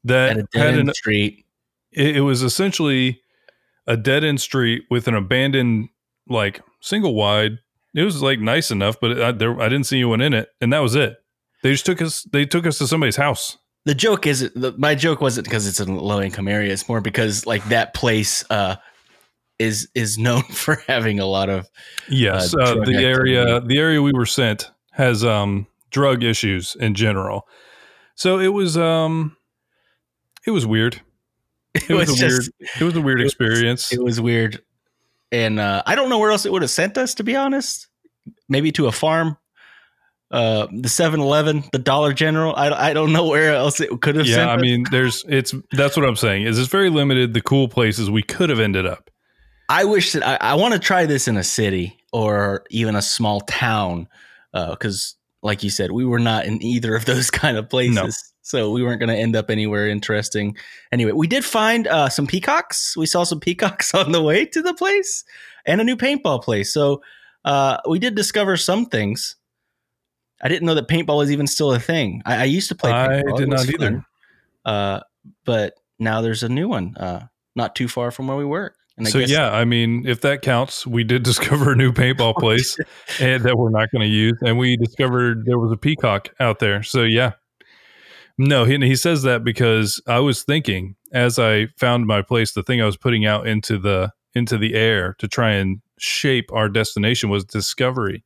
that 0.04 0.48
had 0.54 0.88
a 0.88 0.94
street. 0.94 1.46
It, 1.92 2.18
it, 2.18 2.22
was 2.22 2.44
essentially 2.44 3.22
a 3.88 3.98
dead 3.98 4.24
end 4.24 4.42
street 4.42 4.84
with 4.90 5.08
an 5.08 5.16
abandoned 5.16 5.90
like 6.28 6.62
single 6.82 7.16
wide. 7.16 7.60
It 7.94 8.04
was 8.04 8.22
like 8.22 8.40
nice 8.40 8.72
enough, 8.72 8.98
but 9.00 9.22
I, 9.22 9.32
there, 9.32 9.60
I 9.60 9.70
didn't 9.70 9.86
see 9.86 9.98
anyone 9.98 10.22
in 10.22 10.34
it, 10.34 10.50
and 10.60 10.74
that 10.74 10.80
was 10.80 10.96
it. 10.96 11.18
They 11.64 11.72
just 11.72 11.86
took 11.86 12.02
us. 12.02 12.24
They 12.24 12.46
took 12.46 12.66
us 12.66 12.78
to 12.80 12.88
somebody's 12.88 13.16
house. 13.16 13.58
The 13.86 13.96
joke 13.96 14.28
is 14.28 14.52
the, 14.56 14.74
my 14.78 14.96
joke 14.96 15.22
wasn't 15.22 15.46
because 15.46 15.68
it's 15.68 15.80
a 15.80 15.86
low 15.86 16.22
income 16.22 16.48
area. 16.48 16.74
It's 16.74 16.90
more 16.90 17.02
because 17.02 17.46
like 17.46 17.64
that 17.70 17.94
place 17.94 18.44
uh, 18.50 18.75
is 19.60 19.88
is 19.96 20.18
known 20.18 20.44
for 20.52 20.75
having 20.88 21.20
a 21.20 21.25
lot 21.25 21.50
of 21.50 21.70
yes. 22.10 22.54
Uh, 22.54 22.62
uh, 22.62 22.74
the 22.74 22.80
activity. 22.82 23.06
area 23.06 23.62
the 23.62 23.78
area 23.78 24.02
we 24.02 24.12
were 24.12 24.25
sent 24.25 24.72
has 24.92 25.24
um 25.24 25.68
drug 25.96 26.25
issues 26.25 26.75
in 26.75 26.94
general. 26.94 27.48
So 28.16 28.38
it 28.38 28.50
was 28.50 28.78
um 28.78 29.38
it 30.46 30.52
was 30.52 30.66
weird. 30.68 31.02
It, 31.75 31.90
it 31.90 31.94
was, 31.94 32.10
was, 32.10 32.22
a 32.22 32.28
just, 32.30 32.52
weird 32.58 32.70
it 32.80 32.84
was 32.86 32.96
a 32.96 33.02
weird 33.02 33.22
experience. 33.25 33.92
It 33.92 34.02
was, 34.02 34.22
weird. 34.22 34.64
And 35.34 35.60
uh, 35.60 35.84
I 35.86 35.96
don't 35.96 36.08
know 36.08 36.20
where 36.20 36.32
else 36.32 36.46
it 36.46 36.52
would 36.54 36.62
have 36.62 36.72
sent 36.72 36.98
us 36.98 37.16
to 37.16 37.24
be 37.25 37.36
honest. 37.36 37.88
Maybe 38.48 38.72
to 38.74 38.88
a 38.88 38.94
farm. 38.94 39.38
Uh, 40.32 40.68
the 40.68 40.88
7-Eleven, 40.88 41.66
the 41.74 41.80
Dollar 41.80 42.14
General. 42.14 42.56
I, 42.56 42.70
I 42.70 42.94
don't 42.94 43.12
know 43.12 43.28
where 43.28 43.54
else 43.54 43.82
it 43.82 43.90
could 44.02 44.16
have. 44.16 44.25
Yeah, 44.25 44.48
I 44.48 44.56
mean, 44.56 44.86
there's 44.90 45.25
it's 45.28 45.54
that's 45.74 45.98
what 45.98 46.06
I'm 46.06 46.16
saying. 46.16 46.44
Is 46.44 46.58
it's 46.58 46.70
very 46.70 46.90
limited 46.90 47.34
the 47.34 47.42
cool 47.42 47.68
places 47.68 48.10
we 48.10 48.24
could 48.24 48.50
have 48.50 48.62
ended 48.62 48.86
up. 48.86 49.12
I 49.68 49.84
wish 49.84 50.14
that 50.14 50.25
I, 50.25 50.52
I 50.52 50.54
want 50.54 50.75
to 50.75 50.80
try 50.80 51.06
this 51.06 51.28
in 51.28 51.36
a 51.36 51.44
city 51.44 51.98
or 52.14 52.64
even 52.70 52.96
a 52.96 53.02
small 53.02 53.42
town 53.42 54.08
because 54.54 55.16
like 55.46 55.62
you 55.62 55.70
said, 55.70 55.92
we 55.92 56.06
were 56.06 56.20
not 56.20 56.46
in 56.46 56.62
either 56.62 56.96
of 56.96 57.06
those 57.06 57.30
kind 57.44 57.56
of 57.56 57.70
places. 57.70 57.96
No. 57.96 58.10
So 58.42 58.72
we 58.72 58.84
weren't 58.84 59.00
going 59.00 59.10
to 59.10 59.16
end 59.16 59.36
up 59.36 59.50
anywhere 59.50 59.88
interesting. 59.88 60.58
Anyway, 60.92 61.12
we 61.14 61.28
did 61.28 61.46
find 61.46 61.88
uh, 61.88 62.10
some 62.10 62.28
peacocks. 62.28 62.98
We 62.98 63.06
saw 63.06 63.24
some 63.24 63.40
peacocks 63.48 63.94
on 63.94 64.12
the 64.12 64.22
way 64.22 64.46
to 64.48 64.62
the 64.62 64.74
place 64.74 65.24
and 65.66 65.80
a 65.80 65.84
new 65.84 65.96
paintball 65.96 66.44
place. 66.44 66.74
So 66.74 67.02
uh, 67.46 67.78
we 67.88 68.00
did 68.00 68.16
discover 68.16 68.58
some 68.58 68.88
things. 68.88 69.36
I 70.42 70.50
didn't 70.50 70.66
know 70.66 70.75
that 70.75 70.88
paintball 70.88 71.18
was 71.18 71.32
even 71.32 71.48
still 71.48 71.72
a 71.72 71.80
thing. 71.80 72.22
I, 72.25 72.42
I 72.42 72.44
used 72.44 72.70
to 72.70 72.75
play 72.75 72.92
paintball. 72.92 73.34
I 73.34 73.38
did 73.38 73.50
not 73.50 73.70
either. 73.70 74.06
Uh, 74.66 75.00
but 75.44 75.75
now 76.00 76.22
there's 76.22 76.44
a 76.44 76.50
new 76.50 76.68
one 76.68 76.98
uh, 76.98 77.28
not 77.56 77.75
too 77.75 77.88
far 77.88 78.12
from 78.12 78.28
where 78.28 78.38
we 78.38 78.46
work 78.46 78.75
so 79.04 79.20
guess- 79.20 79.30
yeah, 79.30 79.52
I 79.52 79.66
mean, 79.66 80.08
if 80.08 80.22
that 80.22 80.42
counts, 80.42 80.88
we 80.88 81.04
did 81.04 81.24
discover 81.32 81.74
a 81.74 81.75
new 81.75 81.92
paintball 81.92 82.36
place 82.40 82.78
and 83.20 83.44
that 83.44 83.58
we're 83.58 83.70
not 83.70 83.92
going 83.92 84.02
to 84.04 84.14
use, 84.14 84.38
and 84.42 84.58
we 84.58 84.78
discovered 84.78 85.46
there 85.46 85.60
was 85.60 85.72
a 85.72 85.78
peacock 85.78 86.30
out 86.40 86.60
there. 86.60 86.84
So 86.84 87.04
yeah, 87.04 87.34
no, 88.38 88.66
he, 88.66 88.78
he 88.80 88.96
says 88.96 89.24
that 89.24 89.44
because 89.44 90.02
I 90.08 90.20
was 90.20 90.44
thinking 90.44 90.96
as 91.12 91.40
I 91.40 91.68
found 91.78 92.06
my 92.06 92.22
place, 92.22 92.54
the 92.54 92.64
thing 92.64 92.82
I 92.82 92.86
was 92.86 92.98
putting 92.98 93.25
out 93.25 93.48
into 93.48 93.78
the 93.78 94.12
into 94.34 94.58
the 94.58 94.75
air 94.75 95.16
to 95.20 95.28
try 95.28 95.52
and 95.52 95.82
shape 95.98 96.52
our 96.52 96.68
destination 96.68 97.30
was 97.30 97.46
discovery. 97.46 98.24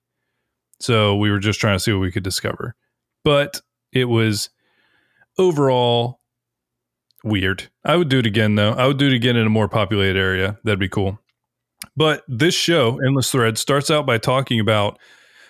So 0.79 1.15
we 1.15 1.29
were 1.29 1.39
just 1.39 1.59
trying 1.59 1.75
to 1.75 1.79
see 1.79 1.91
what 1.91 2.01
we 2.01 2.11
could 2.11 2.23
discover. 2.23 2.75
But 3.23 3.61
it 3.91 4.05
was 4.05 4.49
overall 5.37 6.18
weird. 7.23 7.69
I 7.83 7.95
would 7.95 8.09
do 8.09 8.19
it 8.19 8.25
again 8.25 8.55
though. 8.55 8.71
I 8.71 8.87
would 8.87 8.97
do 8.97 9.07
it 9.07 9.13
again 9.13 9.35
in 9.35 9.45
a 9.45 9.49
more 9.49 9.67
populated 9.67 10.17
area. 10.17 10.57
That'd 10.63 10.79
be 10.79 10.89
cool. 10.89 11.19
But 11.95 12.23
this 12.27 12.55
show, 12.55 12.99
Endless 13.05 13.31
Thread, 13.31 13.57
starts 13.57 13.89
out 13.89 14.05
by 14.05 14.17
talking 14.17 14.59
about 14.59 14.97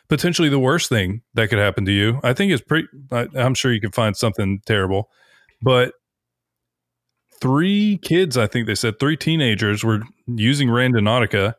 potentially 0.07 0.49
the 0.49 0.59
worst 0.59 0.89
thing 0.89 1.21
that 1.35 1.49
could 1.49 1.59
happen 1.59 1.85
to 1.85 1.91
you. 1.91 2.19
I 2.23 2.33
think 2.33 2.51
it's 2.51 2.63
pretty, 2.63 2.87
I, 3.11 3.27
I'm 3.35 3.53
sure 3.53 3.71
you 3.71 3.81
can 3.81 3.91
find 3.91 4.17
something 4.17 4.61
terrible, 4.65 5.09
but 5.61 5.93
three 7.39 7.99
kids, 8.01 8.37
I 8.37 8.47
think 8.47 8.67
they 8.67 8.75
said 8.75 8.99
three 8.99 9.15
teenagers 9.15 9.83
were 9.83 10.01
using 10.27 10.69
Randonautica 10.69 11.53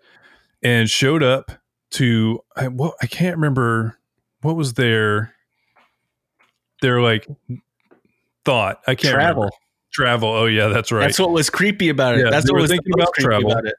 and 0.63 0.91
showed 0.91 1.23
up 1.23 1.53
to, 1.93 2.41
I, 2.57 2.69
what, 2.69 2.95
I 3.01 3.07
can't 3.07 3.37
remember 3.37 3.99
what 4.43 4.57
was 4.57 4.75
their, 4.75 5.35
their 6.83 7.01
like 7.01 7.27
thought. 8.45 8.81
I 8.87 8.95
can't 8.95 9.15
Travel. 9.15 9.43
remember. 9.43 9.57
Travel. 9.93 10.29
Oh 10.29 10.47
yeah, 10.47 10.69
that's 10.69 10.93
right. 10.93 11.03
That's 11.03 11.19
what 11.19 11.31
was 11.31 11.51
creepy 11.51 11.89
about 11.89 12.17
it. 12.17 12.25
Yeah, 12.25 12.31
That's 12.31 12.51
what 12.51 12.61
was 12.61 12.71
thinking 12.71 12.93
about 12.95 13.13
travel. 13.15 13.51
about 13.51 13.67
it. 13.67 13.75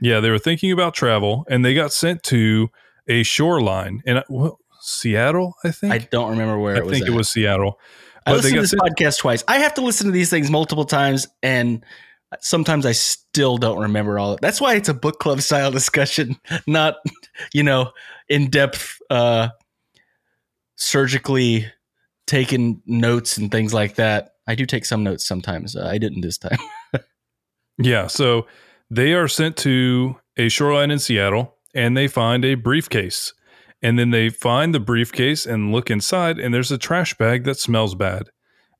Yeah, 0.00 0.20
they 0.20 0.30
were 0.30 0.38
thinking 0.38 0.72
about 0.72 0.94
travel, 0.94 1.44
and 1.48 1.64
they 1.64 1.74
got 1.74 1.92
sent 1.92 2.22
to 2.24 2.70
a 3.08 3.22
shoreline 3.22 4.02
in 4.06 4.22
what, 4.28 4.54
Seattle. 4.80 5.54
I 5.64 5.70
think. 5.70 5.92
I 5.92 5.98
don't 5.98 6.30
remember 6.30 6.58
where 6.58 6.74
I 6.74 6.78
it 6.78 6.84
was. 6.84 6.92
think 6.92 7.06
it 7.08 7.12
was 7.12 7.30
Seattle. 7.30 7.78
I 8.26 8.32
But 8.32 8.42
they 8.42 8.50
listened 8.52 8.54
to 8.54 8.60
this 8.62 8.70
sent- 8.70 8.82
podcast 8.82 9.18
twice. 9.18 9.44
I 9.48 9.58
have 9.58 9.74
to 9.74 9.80
listen 9.80 10.06
to 10.06 10.12
these 10.12 10.30
things 10.30 10.50
multiple 10.50 10.84
times, 10.84 11.26
and 11.42 11.84
sometimes 12.40 12.86
I 12.86 12.92
still 12.92 13.58
don't 13.58 13.80
remember 13.80 14.18
all. 14.18 14.32
Of, 14.34 14.40
That's 14.40 14.60
why 14.60 14.74
it's 14.76 14.88
a 14.88 14.94
book 14.94 15.18
club 15.18 15.40
style 15.40 15.70
discussion, 15.72 16.36
not 16.66 16.96
you 17.52 17.62
know 17.64 17.90
in 18.28 18.48
depth, 18.50 18.98
uh, 19.10 19.48
surgically 20.76 21.66
taken 22.26 22.82
notes 22.86 23.36
and 23.36 23.50
things 23.50 23.74
like 23.74 23.96
that. 23.96 24.31
I 24.46 24.54
do 24.54 24.66
take 24.66 24.84
some 24.84 25.04
notes 25.04 25.26
sometimes. 25.26 25.76
Uh, 25.76 25.86
I 25.86 25.98
didn't 25.98 26.22
this 26.22 26.38
time. 26.38 26.58
Yeah, 27.78 28.06
so 28.06 28.46
they 28.90 29.12
are 29.12 29.28
sent 29.28 29.56
to 29.58 30.16
a 30.36 30.48
shoreline 30.48 30.90
in 30.90 30.98
Seattle, 30.98 31.56
and 31.74 31.96
they 31.96 32.08
find 32.08 32.44
a 32.44 32.54
briefcase, 32.54 33.32
and 33.82 33.98
then 33.98 34.10
they 34.10 34.28
find 34.28 34.74
the 34.74 34.80
briefcase 34.80 35.46
and 35.46 35.72
look 35.72 35.90
inside, 35.90 36.38
and 36.38 36.52
there's 36.52 36.70
a 36.70 36.78
trash 36.78 37.16
bag 37.16 37.44
that 37.44 37.58
smells 37.58 37.94
bad, 37.94 38.28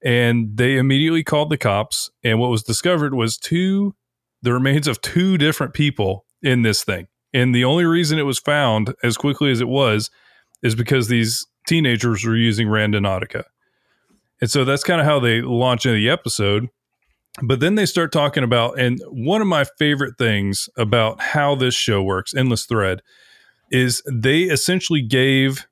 and 0.05 0.57
they 0.57 0.77
immediately 0.77 1.25
called 1.25 1.51
the 1.51 1.57
cops. 1.57 2.11
And 2.23 2.39
what 2.39 2.51
was 2.51 2.63
discovered 2.63 3.15
was 3.15 3.39
two, 3.39 3.95
the 4.43 4.53
remains 4.53 4.87
of 4.87 5.01
two 5.01 5.39
different 5.39 5.75
people 5.75 6.27
in 6.43 6.63
this 6.63 6.85
thing. 6.85 7.09
And 7.33 7.55
the 7.55 7.65
only 7.65 7.87
reason 7.87 8.19
it 8.19 8.25
was 8.25 8.39
found 8.39 8.95
as 9.03 9.17
quickly 9.17 9.51
as 9.51 9.61
it 9.61 9.69
was 9.69 10.11
is 10.63 10.75
because 10.75 11.09
these 11.09 11.47
teenagers 11.67 12.25
were 12.25 12.37
using 12.37 12.69
Randonautica. 12.69 13.45
And 14.43 14.51
so 14.51 14.65
that's 14.65 14.83
kind 14.83 15.01
of 15.01 15.07
how 15.07 15.21
they 15.21 15.41
launch 15.41 15.87
into 15.87 15.97
the 15.97 16.11
episode. 16.11 16.69
But 17.43 17.61
then 17.61 17.77
they 17.77 17.87
start 17.87 18.13
talking 18.13 18.43
about, 18.43 18.79
and 18.79 19.01
one 19.09 19.41
of 19.41 19.47
my 19.47 19.65
favorite 19.79 20.19
things 20.19 20.69
about 20.77 21.21
how 21.21 21.55
this 21.55 21.75
show 21.75 22.03
works, 22.03 22.35
Endless 22.35 22.67
Thread, 22.67 23.01
is 23.71 24.03
they 24.13 24.43
essentially 24.43 25.01
gave 25.01 25.67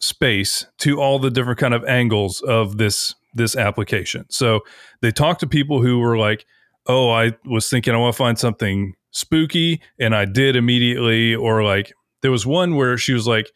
space 0.00 0.64
to 0.78 1.00
all 1.00 1.18
the 1.18 1.30
different 1.30 1.58
kind 1.58 1.74
of 1.74 1.84
angles 1.84 2.40
of 2.40 2.78
this 2.78 3.14
this 3.34 3.56
application. 3.56 4.24
So 4.30 4.60
they 5.02 5.10
talked 5.10 5.40
to 5.40 5.46
people 5.46 5.82
who 5.82 5.98
were 5.98 6.16
like, 6.16 6.46
"Oh, 6.86 7.10
I 7.10 7.32
was 7.44 7.68
thinking 7.68 7.94
I 7.94 7.98
want 7.98 8.14
to 8.14 8.16
find 8.16 8.38
something 8.38 8.94
spooky," 9.10 9.82
and 9.98 10.14
I 10.14 10.24
did 10.24 10.56
immediately. 10.56 11.34
Or 11.34 11.64
like 11.64 11.92
there 12.22 12.30
was 12.30 12.46
one 12.46 12.76
where 12.76 12.96
she 12.96 13.12
was 13.12 13.26
like, 13.26 13.50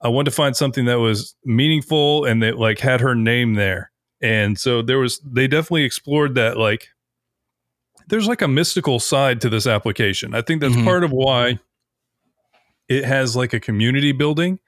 "I 0.00 0.08
wanted 0.08 0.30
to 0.30 0.36
find 0.36 0.56
something 0.56 0.84
that 0.86 0.98
was 0.98 1.34
meaningful 1.44 2.24
and 2.24 2.42
that 2.42 2.58
like 2.58 2.78
had 2.78 3.00
her 3.00 3.14
name 3.14 3.54
there." 3.54 3.90
And 4.20 4.58
so 4.58 4.82
there 4.82 4.98
was 4.98 5.20
they 5.20 5.46
definitely 5.46 5.84
explored 5.84 6.34
that 6.34 6.56
like 6.56 6.88
there's 8.08 8.26
like 8.26 8.42
a 8.42 8.48
mystical 8.48 8.98
side 9.00 9.40
to 9.42 9.48
this 9.50 9.66
application. 9.66 10.34
I 10.34 10.40
think 10.42 10.60
that's 10.60 10.74
Mhm. 10.76 10.84
part 10.84 11.04
of 11.04 11.12
why 11.12 11.58
it 12.88 13.04
has 13.04 13.36
like 13.36 13.52
a 13.52 13.60
community 13.60 14.12
building. 14.12 14.58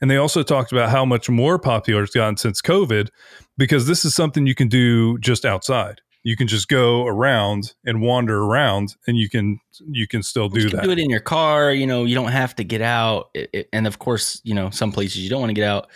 And 0.00 0.08
they 0.08 0.16
also 0.16 0.44
talked 0.44 0.70
about 0.70 0.90
how 0.90 1.04
much 1.04 1.28
more 1.28 1.58
popular 1.58 2.04
it's 2.04 2.14
gotten 2.14 2.36
since 2.36 2.62
COVID 2.62 3.08
because 3.56 3.88
this 3.88 4.04
is 4.04 4.14
something 4.14 4.46
you 4.46 4.54
can 4.54 4.68
do 4.68 5.18
just 5.18 5.44
outside. 5.44 6.00
You 6.24 6.36
can 6.36 6.46
just 6.48 6.68
go 6.68 7.06
around 7.06 7.74
and 7.84 8.02
wander 8.02 8.42
around 8.42 8.96
and 9.06 9.16
you 9.16 9.28
can 9.30 9.60
you 9.86 10.06
can 10.06 10.22
still 10.22 10.48
do 10.48 10.60
you 10.60 10.68
can 10.68 10.76
that. 10.78 10.84
do 10.84 10.90
it 10.90 10.98
in 10.98 11.08
your 11.10 11.20
car. 11.20 11.72
You 11.72 11.86
know, 11.86 12.04
you 12.04 12.14
don't 12.14 12.32
have 12.32 12.54
to 12.56 12.64
get 12.64 12.82
out. 12.82 13.30
It, 13.34 13.50
it- 13.52 13.68
and 13.72 13.86
of 13.86 13.98
course, 13.98 14.40
you 14.44 14.54
know, 14.54 14.70
some 14.70 14.92
places 14.92 15.18
you 15.18 15.30
don't 15.30 15.40
want 15.40 15.50
to 15.50 15.54
get 15.54 15.68
out. 15.68 15.88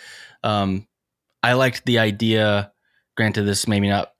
Um, 0.43 0.87
I 1.43 1.53
liked 1.53 1.85
the 1.85 1.99
idea. 1.99 2.71
Granted, 3.15 3.43
this 3.43 3.67
maybe 3.67 3.89
not 3.89 4.11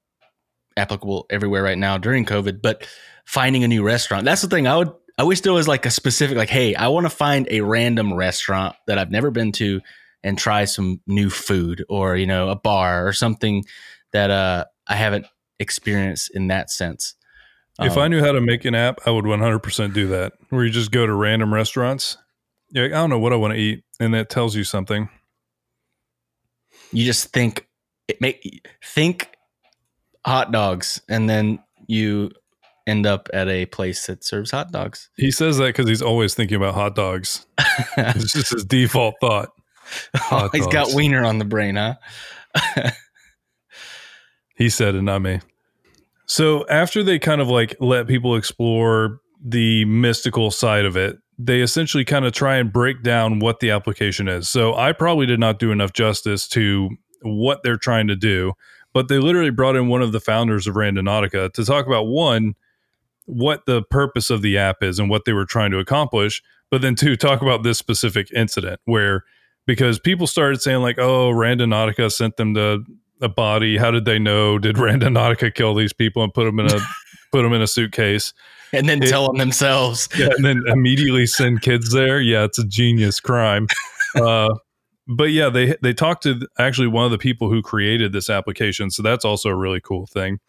applicable 0.77 1.25
everywhere 1.29 1.63
right 1.63 1.77
now 1.77 1.97
during 1.97 2.25
COVID, 2.25 2.61
but 2.61 2.87
finding 3.25 3.63
a 3.63 3.67
new 3.67 3.83
restaurant. 3.83 4.25
That's 4.25 4.41
the 4.41 4.47
thing. 4.49 4.67
I 4.67 4.77
would. 4.77 4.91
I 5.17 5.23
wish 5.23 5.41
there 5.41 5.53
was 5.53 5.67
like 5.67 5.85
a 5.85 5.91
specific, 5.91 6.37
like, 6.37 6.49
hey, 6.49 6.73
I 6.73 6.87
want 6.87 7.05
to 7.05 7.09
find 7.11 7.47
a 7.51 7.61
random 7.61 8.13
restaurant 8.15 8.75
that 8.87 8.97
I've 8.97 9.11
never 9.11 9.29
been 9.29 9.51
to 9.53 9.79
and 10.23 10.39
try 10.39 10.65
some 10.65 11.01
new 11.05 11.29
food, 11.29 11.85
or 11.87 12.15
you 12.17 12.25
know, 12.25 12.49
a 12.49 12.55
bar 12.55 13.07
or 13.07 13.13
something 13.13 13.63
that 14.11 14.31
uh, 14.31 14.65
I 14.87 14.95
haven't 14.95 15.27
experienced 15.59 16.31
in 16.33 16.47
that 16.47 16.69
sense. 16.69 17.15
If 17.79 17.93
Um, 17.93 17.99
I 17.99 18.07
knew 18.07 18.19
how 18.19 18.31
to 18.31 18.41
make 18.41 18.65
an 18.65 18.75
app, 18.75 18.99
I 19.07 19.11
would 19.11 19.25
100% 19.25 19.93
do 19.93 20.07
that. 20.07 20.33
Where 20.49 20.63
you 20.63 20.69
just 20.71 20.91
go 20.91 21.05
to 21.07 21.13
random 21.13 21.53
restaurants. 21.53 22.17
You're 22.69 22.85
like, 22.85 22.93
I 22.93 22.97
don't 22.97 23.09
know 23.09 23.19
what 23.19 23.33
I 23.33 23.35
want 23.35 23.53
to 23.53 23.59
eat, 23.59 23.83
and 23.99 24.13
that 24.13 24.29
tells 24.29 24.55
you 24.55 24.63
something. 24.63 25.09
you 26.91 27.05
just 27.05 27.31
think 27.33 27.67
it 28.07 28.21
make 28.21 28.67
think 28.83 29.29
hot 30.25 30.51
dogs 30.51 31.01
and 31.09 31.29
then 31.29 31.59
you 31.87 32.29
end 32.85 33.05
up 33.05 33.29
at 33.33 33.47
a 33.47 33.65
place 33.67 34.05
that 34.07 34.23
serves 34.23 34.51
hot 34.51 34.71
dogs 34.71 35.09
He 35.17 35.31
says 35.31 35.57
that 35.57 35.67
because 35.67 35.87
he's 35.87 36.01
always 36.01 36.35
thinking 36.35 36.57
about 36.57 36.73
hot 36.75 36.95
dogs. 36.95 37.45
It's 37.97 38.33
just 38.33 38.51
his 38.51 38.65
default 38.65 39.15
thought. 39.21 39.49
Hot 40.15 40.55
he's 40.55 40.67
got 40.67 40.93
wiener 40.93 41.25
on 41.25 41.39
the 41.39 41.45
brain 41.45 41.75
huh 41.75 41.95
He 44.55 44.69
said 44.69 44.95
it, 44.95 45.01
not 45.01 45.21
me. 45.21 45.39
So 46.25 46.67
after 46.69 47.03
they 47.03 47.19
kind 47.19 47.41
of 47.41 47.49
like 47.49 47.75
let 47.79 48.07
people 48.07 48.35
explore 48.35 49.19
the 49.43 49.85
mystical 49.85 50.51
side 50.51 50.85
of 50.85 50.95
it, 50.95 51.17
they 51.37 51.61
essentially 51.61 52.05
kind 52.05 52.25
of 52.25 52.33
try 52.33 52.57
and 52.57 52.71
break 52.71 53.03
down 53.03 53.39
what 53.39 53.59
the 53.59 53.71
application 53.71 54.27
is. 54.27 54.49
So 54.49 54.75
I 54.75 54.93
probably 54.93 55.25
did 55.25 55.39
not 55.39 55.59
do 55.59 55.71
enough 55.71 55.93
justice 55.93 56.47
to 56.49 56.89
what 57.21 57.63
they're 57.63 57.77
trying 57.77 58.07
to 58.07 58.15
do, 58.15 58.53
but 58.93 59.07
they 59.07 59.19
literally 59.19 59.49
brought 59.49 59.75
in 59.75 59.87
one 59.87 60.01
of 60.01 60.11
the 60.11 60.19
founders 60.19 60.67
of 60.67 60.75
Randonautica 60.75 61.51
to 61.53 61.65
talk 61.65 61.87
about 61.87 62.03
one, 62.03 62.53
what 63.25 63.65
the 63.65 63.81
purpose 63.83 64.29
of 64.29 64.41
the 64.41 64.57
app 64.57 64.83
is 64.83 64.99
and 64.99 65.09
what 65.09 65.25
they 65.25 65.33
were 65.33 65.45
trying 65.45 65.71
to 65.71 65.79
accomplish, 65.79 66.43
but 66.69 66.81
then 66.81 66.95
two, 66.95 67.15
talk 67.15 67.41
about 67.41 67.63
this 67.63 67.77
specific 67.77 68.31
incident 68.33 68.79
where 68.85 69.23
because 69.65 69.99
people 69.99 70.27
started 70.27 70.61
saying 70.61 70.81
like, 70.81 70.99
oh, 70.99 71.29
Randonautica 71.29 72.11
sent 72.11 72.37
them 72.37 72.53
to 72.53 72.83
a 73.21 73.29
body. 73.29 73.77
How 73.77 73.91
did 73.91 74.05
they 74.05 74.19
know? 74.19 74.57
Did 74.59 74.75
Randonautica 74.77 75.53
kill 75.53 75.75
these 75.75 75.93
people 75.93 76.23
and 76.23 76.33
put 76.33 76.45
them 76.45 76.59
in 76.59 76.67
a 76.67 76.79
put 77.31 77.43
them 77.43 77.53
in 77.53 77.61
a 77.61 77.67
suitcase? 77.67 78.33
and 78.73 78.89
then 78.89 79.03
It- 79.03 79.09
tell 79.09 79.27
them 79.27 79.37
themselves 79.37 80.09
Yeah, 80.17 80.29
and 80.35 80.43
then 80.43 80.63
immediately 80.67 81.27
send 81.27 81.61
kids 81.61 81.91
there. 81.93 82.19
Yeah, 82.19 82.43
it's 82.43 82.57
a 82.59 82.65
genius 82.65 83.19
crime. 83.19 83.67
Uh, 84.15 84.53
but 85.07 85.31
yeah, 85.31 85.49
they 85.49 85.75
they 85.81 85.91
talked 85.91 86.21
to 86.21 86.47
actually 86.59 86.85
one 86.87 87.03
of 87.03 87.09
the 87.09 87.17
people 87.17 87.49
who 87.49 87.63
created 87.63 88.13
this 88.13 88.29
application, 88.29 88.91
so 88.91 89.01
that's 89.01 89.25
also 89.25 89.49
a 89.49 89.55
really 89.55 89.81
cool 89.81 90.05
thing. 90.05 90.39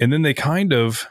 And 0.00 0.10
then 0.10 0.22
they 0.22 0.32
kind 0.32 0.72
of 0.72 1.06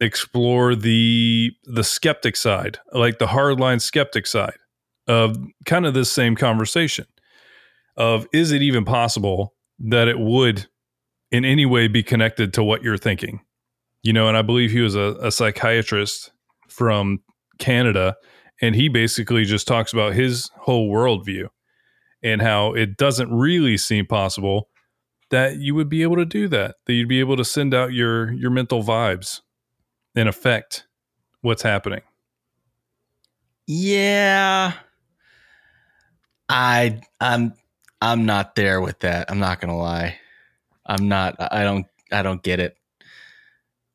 explore 0.00 0.74
the 0.74 1.52
the 1.64 1.84
skeptic 1.84 2.36
side, 2.36 2.78
like 2.92 3.18
the 3.18 3.26
hardline 3.28 3.80
skeptic 3.80 4.26
side 4.26 4.58
of 5.06 5.36
kind 5.64 5.86
of 5.86 5.94
this 5.94 6.12
same 6.12 6.36
conversation 6.36 7.06
of 7.96 8.26
is 8.32 8.52
it 8.52 8.62
even 8.62 8.84
possible 8.84 9.54
that 9.78 10.08
it 10.08 10.18
would 10.18 10.66
in 11.30 11.44
any 11.44 11.66
way 11.66 11.88
be 11.88 12.02
connected 12.02 12.52
to 12.54 12.64
what 12.64 12.82
you're 12.82 12.98
thinking? 12.98 13.40
You 14.02 14.12
know, 14.12 14.28
and 14.28 14.36
I 14.36 14.42
believe 14.42 14.70
he 14.70 14.80
was 14.80 14.94
a, 14.94 15.16
a 15.20 15.30
psychiatrist 15.30 16.32
from 16.68 17.20
Canada, 17.58 18.16
and 18.60 18.74
he 18.74 18.88
basically 18.88 19.44
just 19.44 19.66
talks 19.66 19.92
about 19.92 20.14
his 20.14 20.50
whole 20.56 20.90
worldview 20.90 21.48
and 22.22 22.42
how 22.42 22.72
it 22.74 22.96
doesn't 22.96 23.32
really 23.32 23.76
seem 23.76 24.06
possible 24.06 24.68
that 25.30 25.56
you 25.58 25.74
would 25.74 25.88
be 25.88 26.02
able 26.02 26.16
to 26.16 26.24
do 26.24 26.46
that, 26.48 26.76
that 26.86 26.92
you'd 26.92 27.08
be 27.08 27.20
able 27.20 27.36
to 27.36 27.44
send 27.44 27.74
out 27.74 27.92
your 27.92 28.32
your 28.32 28.50
mental 28.50 28.82
vibes 28.82 29.40
and 30.14 30.28
affect 30.28 30.86
what's 31.40 31.62
happening. 31.62 32.00
yeah 33.66 34.72
i 36.48 37.00
i'm 37.20 37.54
i'm 38.02 38.26
not 38.26 38.54
there 38.54 38.80
with 38.80 38.98
that 38.98 39.30
i'm 39.30 39.38
not 39.38 39.60
gonna 39.60 39.76
lie 39.76 40.18
i'm 40.84 41.08
not 41.08 41.36
i 41.52 41.62
don't 41.62 41.86
i 42.12 42.22
don't 42.22 42.42
get 42.42 42.60
it 42.60 42.76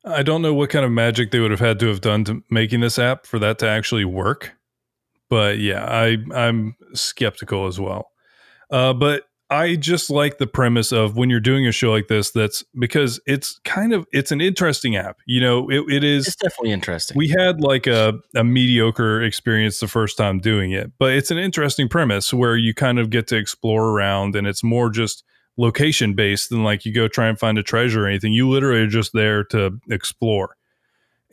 I 0.04 0.22
don't 0.22 0.42
know 0.42 0.54
what 0.54 0.70
kind 0.70 0.84
of 0.84 0.92
magic 0.92 1.30
they 1.30 1.40
would 1.40 1.50
have 1.50 1.60
had 1.60 1.78
to 1.80 1.88
have 1.88 2.00
done 2.00 2.24
to 2.24 2.42
making 2.50 2.80
this 2.80 2.98
app 2.98 3.26
for 3.26 3.38
that 3.40 3.58
to 3.58 3.68
actually 3.68 4.04
work. 4.04 4.54
But 5.28 5.58
yeah, 5.58 5.84
I 5.84 6.16
I'm 6.34 6.76
skeptical 6.94 7.66
as 7.66 7.78
well. 7.78 8.10
Uh, 8.70 8.94
but 8.94 9.24
I 9.50 9.76
just 9.76 10.10
like 10.10 10.38
the 10.38 10.46
premise 10.46 10.92
of 10.92 11.16
when 11.16 11.30
you're 11.30 11.40
doing 11.40 11.66
a 11.66 11.72
show 11.72 11.90
like 11.90 12.08
this. 12.08 12.30
That's 12.30 12.64
because 12.78 13.18
it's 13.26 13.58
kind 13.64 13.94
of 13.94 14.06
it's 14.12 14.30
an 14.30 14.40
interesting 14.40 14.96
app. 14.96 15.18
You 15.26 15.40
know, 15.40 15.70
it, 15.70 15.90
it 15.90 16.04
is. 16.04 16.26
It's 16.26 16.36
definitely 16.36 16.72
interesting. 16.72 17.16
We 17.16 17.28
had 17.28 17.60
like 17.60 17.86
a, 17.86 18.14
a 18.34 18.44
mediocre 18.44 19.22
experience 19.22 19.80
the 19.80 19.88
first 19.88 20.18
time 20.18 20.38
doing 20.38 20.72
it, 20.72 20.92
but 20.98 21.12
it's 21.12 21.30
an 21.30 21.38
interesting 21.38 21.88
premise 21.88 22.32
where 22.32 22.56
you 22.56 22.74
kind 22.74 22.98
of 22.98 23.08
get 23.08 23.26
to 23.28 23.36
explore 23.36 23.88
around, 23.88 24.36
and 24.36 24.46
it's 24.46 24.62
more 24.62 24.90
just 24.90 25.24
location 25.56 26.14
based 26.14 26.50
than 26.50 26.62
like 26.62 26.84
you 26.84 26.92
go 26.92 27.08
try 27.08 27.26
and 27.26 27.38
find 27.38 27.56
a 27.56 27.62
treasure 27.62 28.04
or 28.04 28.06
anything. 28.06 28.34
You 28.34 28.48
literally 28.48 28.82
are 28.82 28.86
just 28.86 29.14
there 29.14 29.44
to 29.44 29.78
explore, 29.88 30.56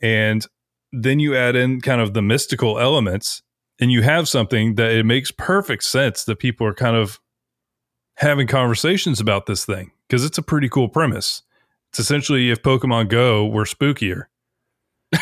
and 0.00 0.46
then 0.90 1.20
you 1.20 1.36
add 1.36 1.54
in 1.54 1.82
kind 1.82 2.00
of 2.00 2.14
the 2.14 2.22
mystical 2.22 2.78
elements, 2.78 3.42
and 3.78 3.92
you 3.92 4.00
have 4.02 4.26
something 4.26 4.76
that 4.76 4.92
it 4.92 5.04
makes 5.04 5.30
perfect 5.30 5.84
sense 5.84 6.24
that 6.24 6.38
people 6.38 6.66
are 6.66 6.72
kind 6.72 6.96
of 6.96 7.20
having 8.16 8.46
conversations 8.46 9.20
about 9.20 9.46
this 9.46 9.64
thing 9.64 9.92
because 10.08 10.24
it's 10.24 10.38
a 10.38 10.42
pretty 10.42 10.68
cool 10.68 10.88
premise. 10.88 11.42
It's 11.90 11.98
essentially 11.98 12.50
if 12.50 12.62
Pokemon 12.62 13.08
Go 13.08 13.46
were 13.46 13.64
spookier. 13.64 14.24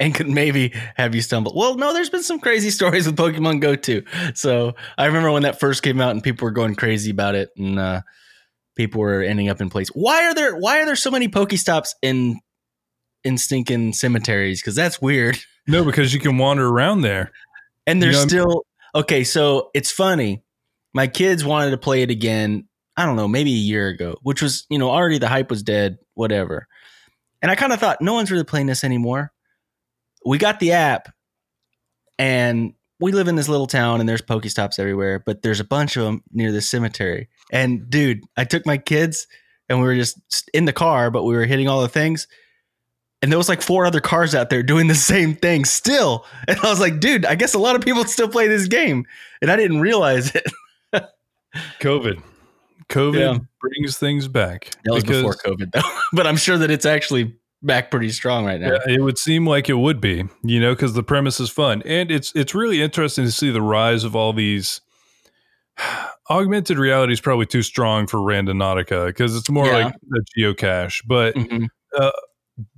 and 0.00 0.14
could 0.14 0.28
maybe 0.28 0.72
have 0.96 1.14
you 1.14 1.20
stumble. 1.20 1.52
Well, 1.54 1.76
no, 1.76 1.92
there's 1.92 2.10
been 2.10 2.22
some 2.22 2.38
crazy 2.38 2.70
stories 2.70 3.06
with 3.06 3.16
Pokemon 3.16 3.60
Go 3.60 3.74
too. 3.74 4.04
So 4.34 4.74
I 4.96 5.06
remember 5.06 5.30
when 5.30 5.42
that 5.42 5.60
first 5.60 5.82
came 5.82 6.00
out 6.00 6.12
and 6.12 6.22
people 6.22 6.46
were 6.46 6.52
going 6.52 6.74
crazy 6.74 7.10
about 7.10 7.34
it 7.34 7.50
and 7.56 7.78
uh, 7.78 8.02
people 8.76 9.00
were 9.00 9.22
ending 9.22 9.48
up 9.48 9.60
in 9.60 9.70
place. 9.70 9.88
Why 9.88 10.26
are 10.26 10.34
there 10.34 10.56
why 10.56 10.80
are 10.80 10.86
there 10.86 10.96
so 10.96 11.10
many 11.10 11.28
Pokestops 11.28 11.90
in 12.02 12.40
in 13.24 13.38
stinking 13.38 13.94
cemeteries? 13.94 14.60
Because 14.60 14.74
that's 14.74 15.00
weird. 15.00 15.38
No, 15.66 15.84
because 15.84 16.12
you 16.12 16.20
can 16.20 16.36
wander 16.38 16.66
around 16.66 17.00
there. 17.00 17.32
And 17.86 18.02
there's 18.02 18.16
you 18.16 18.20
know 18.20 18.28
still 18.28 18.66
okay, 18.94 19.24
so 19.24 19.70
it's 19.74 19.90
funny 19.90 20.43
my 20.94 21.06
kids 21.06 21.44
wanted 21.44 21.72
to 21.72 21.78
play 21.78 22.02
it 22.02 22.10
again. 22.10 22.68
I 22.96 23.04
don't 23.04 23.16
know, 23.16 23.28
maybe 23.28 23.52
a 23.52 23.56
year 23.56 23.88
ago, 23.88 24.16
which 24.22 24.40
was, 24.40 24.66
you 24.70 24.78
know, 24.78 24.88
already 24.88 25.18
the 25.18 25.28
hype 25.28 25.50
was 25.50 25.64
dead, 25.64 25.98
whatever. 26.14 26.68
And 27.42 27.50
I 27.50 27.56
kind 27.56 27.72
of 27.72 27.80
thought, 27.80 28.00
no 28.00 28.14
one's 28.14 28.30
really 28.30 28.44
playing 28.44 28.66
this 28.66 28.84
anymore. 28.84 29.32
We 30.24 30.38
got 30.38 30.60
the 30.60 30.72
app 30.72 31.12
and 32.18 32.74
we 33.00 33.12
live 33.12 33.28
in 33.28 33.34
this 33.34 33.48
little 33.48 33.66
town 33.66 34.00
and 34.00 34.08
there's 34.08 34.22
Pokestops 34.22 34.78
everywhere, 34.78 35.18
but 35.18 35.42
there's 35.42 35.60
a 35.60 35.64
bunch 35.64 35.96
of 35.96 36.04
them 36.04 36.22
near 36.32 36.52
the 36.52 36.62
cemetery. 36.62 37.28
And 37.50 37.90
dude, 37.90 38.22
I 38.36 38.44
took 38.44 38.64
my 38.64 38.78
kids 38.78 39.26
and 39.68 39.80
we 39.80 39.86
were 39.86 39.96
just 39.96 40.18
in 40.54 40.64
the 40.64 40.72
car, 40.72 41.10
but 41.10 41.24
we 41.24 41.34
were 41.34 41.44
hitting 41.44 41.68
all 41.68 41.82
the 41.82 41.88
things. 41.88 42.28
And 43.20 43.32
there 43.32 43.38
was 43.38 43.48
like 43.48 43.62
four 43.62 43.86
other 43.86 44.00
cars 44.00 44.34
out 44.34 44.50
there 44.50 44.62
doing 44.62 44.86
the 44.86 44.94
same 45.12 45.34
thing 45.34 45.64
still. 45.64 46.26
And 46.46 46.58
I 46.60 46.70
was 46.70 46.80
like, 46.80 47.00
dude, 47.00 47.26
I 47.26 47.34
guess 47.34 47.54
a 47.54 47.58
lot 47.58 47.74
of 47.74 47.82
people 47.82 48.04
still 48.04 48.28
play 48.28 48.46
this 48.46 48.68
game. 48.68 49.04
And 49.42 49.50
I 49.50 49.56
didn't 49.56 49.80
realize 49.80 50.34
it. 50.34 50.44
COVID. 51.80 52.22
COVID 52.88 53.18
yeah. 53.18 53.38
brings 53.60 53.98
things 53.98 54.28
back. 54.28 54.70
That 54.84 54.92
was 54.92 55.04
before 55.04 55.34
COVID, 55.34 55.72
though. 55.72 55.80
but 56.12 56.26
I'm 56.26 56.36
sure 56.36 56.58
that 56.58 56.70
it's 56.70 56.86
actually 56.86 57.34
back 57.62 57.90
pretty 57.90 58.10
strong 58.10 58.44
right 58.44 58.60
now. 58.60 58.72
Yeah, 58.72 58.94
it 58.94 59.00
would 59.00 59.18
seem 59.18 59.46
like 59.46 59.68
it 59.68 59.74
would 59.74 60.00
be, 60.00 60.24
you 60.42 60.60
know, 60.60 60.74
because 60.74 60.92
the 60.94 61.02
premise 61.02 61.40
is 61.40 61.50
fun, 61.50 61.82
and 61.84 62.10
it's 62.10 62.32
it's 62.34 62.54
really 62.54 62.82
interesting 62.82 63.24
to 63.24 63.32
see 63.32 63.50
the 63.50 63.62
rise 63.62 64.04
of 64.04 64.14
all 64.14 64.32
these. 64.32 64.80
Augmented 66.30 66.78
reality 66.78 67.12
is 67.12 67.20
probably 67.20 67.44
too 67.44 67.60
strong 67.60 68.06
for 68.06 68.16
Randonautica 68.16 69.08
because 69.08 69.36
it's 69.36 69.50
more 69.50 69.66
yeah. 69.66 69.84
like 69.84 69.94
a 69.94 70.40
geocache, 70.40 71.02
but 71.06 71.34
mm-hmm. 71.34 71.66
uh, 71.98 72.12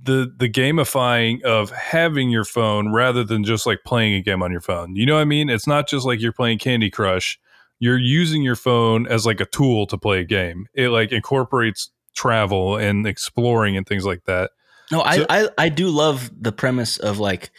the 0.03 0.33
the 0.37 0.49
gamifying 0.49 1.41
of 1.43 1.69
having 1.71 2.29
your 2.29 2.43
phone 2.43 2.91
rather 2.91 3.23
than 3.23 3.45
just 3.45 3.65
like 3.65 3.79
playing 3.85 4.15
a 4.15 4.21
game 4.21 4.43
on 4.43 4.51
your 4.51 4.59
phone. 4.59 4.97
You 4.97 5.05
know 5.05 5.15
what 5.15 5.21
I 5.21 5.25
mean? 5.25 5.49
It's 5.49 5.65
not 5.65 5.87
just 5.87 6.05
like 6.05 6.19
you're 6.19 6.33
playing 6.33 6.57
Candy 6.57 6.89
Crush 6.89 7.39
you're 7.79 7.99
using 7.99 8.41
your 8.41 8.55
phone 8.55 9.07
as 9.07 9.25
like 9.25 9.39
a 9.39 9.45
tool 9.45 9.87
to 9.87 9.97
play 9.97 10.19
a 10.19 10.25
game. 10.25 10.67
It 10.73 10.89
like 10.89 11.11
incorporates 11.11 11.91
travel 12.15 12.77
and 12.77 13.05
exploring 13.05 13.77
and 13.77 13.85
things 13.85 14.05
like 14.05 14.23
that. 14.25 14.51
No, 14.91 14.99
so, 14.99 15.25
I, 15.29 15.43
I 15.43 15.49
I 15.57 15.69
do 15.69 15.89
love 15.89 16.31
the 16.39 16.51
premise 16.51 16.97
of 16.97 17.19
like 17.19 17.51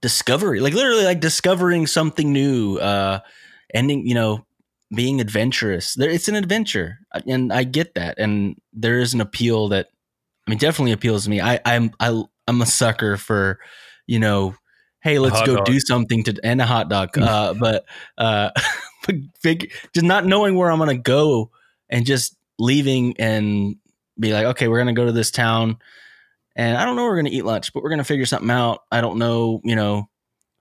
discovery, 0.00 0.60
like 0.60 0.74
literally 0.74 1.04
like 1.04 1.20
discovering 1.20 1.86
something 1.86 2.32
new, 2.32 2.78
uh, 2.78 3.20
ending, 3.72 4.06
you 4.06 4.14
know, 4.14 4.44
being 4.94 5.20
adventurous. 5.20 5.94
There, 5.94 6.10
it's 6.10 6.28
an 6.28 6.34
adventure, 6.34 6.98
and 7.26 7.52
I 7.52 7.64
get 7.64 7.94
that, 7.94 8.18
and 8.18 8.56
there 8.72 8.98
is 8.98 9.14
an 9.14 9.20
appeal 9.20 9.68
that, 9.68 9.88
I 10.46 10.50
mean, 10.50 10.58
definitely 10.58 10.92
appeals 10.92 11.24
to 11.24 11.30
me. 11.30 11.40
I 11.40 11.60
I'm 11.64 11.92
I, 12.00 12.22
I'm 12.48 12.62
a 12.62 12.66
sucker 12.66 13.16
for, 13.16 13.60
you 14.06 14.18
know, 14.18 14.54
hey, 15.02 15.18
let's 15.18 15.42
go 15.42 15.56
dog. 15.56 15.64
do 15.66 15.78
something 15.80 16.22
to 16.24 16.40
and 16.42 16.60
a 16.60 16.66
hot 16.66 16.88
dog. 16.88 17.16
Uh, 17.18 17.54
but 17.60 17.84
uh, 18.16 18.50
figure, 19.40 19.68
just 19.92 20.06
not 20.06 20.24
knowing 20.24 20.56
where 20.56 20.70
I'm 20.70 20.78
gonna 20.78 20.96
go 20.96 21.50
and 21.90 22.06
just 22.06 22.36
leaving 22.58 23.16
and 23.18 23.76
be 24.18 24.32
like, 24.32 24.46
okay, 24.46 24.68
we're 24.68 24.78
gonna 24.78 24.92
go 24.94 25.04
to 25.04 25.12
this 25.12 25.30
town, 25.30 25.76
and 26.56 26.76
I 26.76 26.84
don't 26.84 26.96
know 26.96 27.04
we're 27.04 27.16
gonna 27.16 27.30
eat 27.30 27.44
lunch, 27.44 27.72
but 27.72 27.82
we're 27.82 27.90
gonna 27.90 28.04
figure 28.04 28.26
something 28.26 28.50
out. 28.50 28.80
I 28.90 29.00
don't 29.00 29.18
know, 29.18 29.60
you 29.64 29.76
know, 29.76 30.08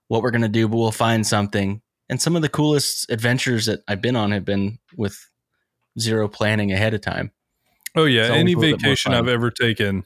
what 0.08 0.22
we're 0.22 0.32
gonna 0.32 0.50
do, 0.50 0.68
but 0.68 0.78
we'll 0.78 0.92
find 0.92 1.26
something. 1.26 1.82
And 2.10 2.22
some 2.22 2.36
of 2.36 2.42
the 2.42 2.50
coolest 2.50 3.10
adventures 3.10 3.68
that 3.68 3.80
I've 3.88 4.02
been 4.02 4.18
on 4.18 4.32
have 4.32 4.44
been 4.44 4.80
with 4.98 5.18
zero 5.98 6.28
planning 6.28 6.74
ahead 6.74 6.94
of 6.94 7.00
time. 7.00 7.32
Oh 7.96 8.06
yeah, 8.06 8.24
any 8.24 8.54
vacation 8.54 9.14
I've 9.14 9.28
ever 9.28 9.52
taken 9.52 10.06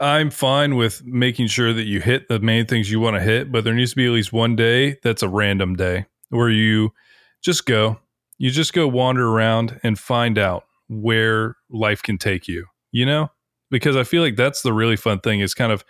I'm 0.00 0.30
fine 0.30 0.76
with 0.76 1.04
making 1.04 1.48
sure 1.48 1.72
that 1.72 1.84
you 1.84 2.00
hit 2.00 2.28
the 2.28 2.40
main 2.40 2.66
things 2.66 2.90
you 2.90 2.98
want 2.98 3.16
to 3.16 3.22
hit, 3.22 3.52
but 3.52 3.64
there 3.64 3.74
needs 3.74 3.90
to 3.90 3.96
be 3.96 4.06
at 4.06 4.12
least 4.12 4.32
one 4.32 4.56
day 4.56 4.96
that's 5.02 5.22
a 5.22 5.28
random 5.28 5.76
day 5.76 6.06
where 6.30 6.50
you 6.50 6.92
just 7.42 7.66
go. 7.66 7.98
You 8.38 8.50
just 8.50 8.72
go 8.72 8.88
wander 8.88 9.28
around 9.28 9.78
and 9.82 9.98
find 9.98 10.38
out 10.38 10.64
where 10.88 11.56
life 11.70 12.02
can 12.02 12.18
take 12.18 12.48
you, 12.48 12.66
you 12.90 13.06
know? 13.06 13.28
Because 13.70 13.96
I 13.96 14.04
feel 14.04 14.22
like 14.22 14.36
that's 14.36 14.62
the 14.62 14.72
really 14.72 14.96
fun 14.96 15.20
thing 15.20 15.40
is 15.40 15.54
kind 15.54 15.72
of 15.72 15.84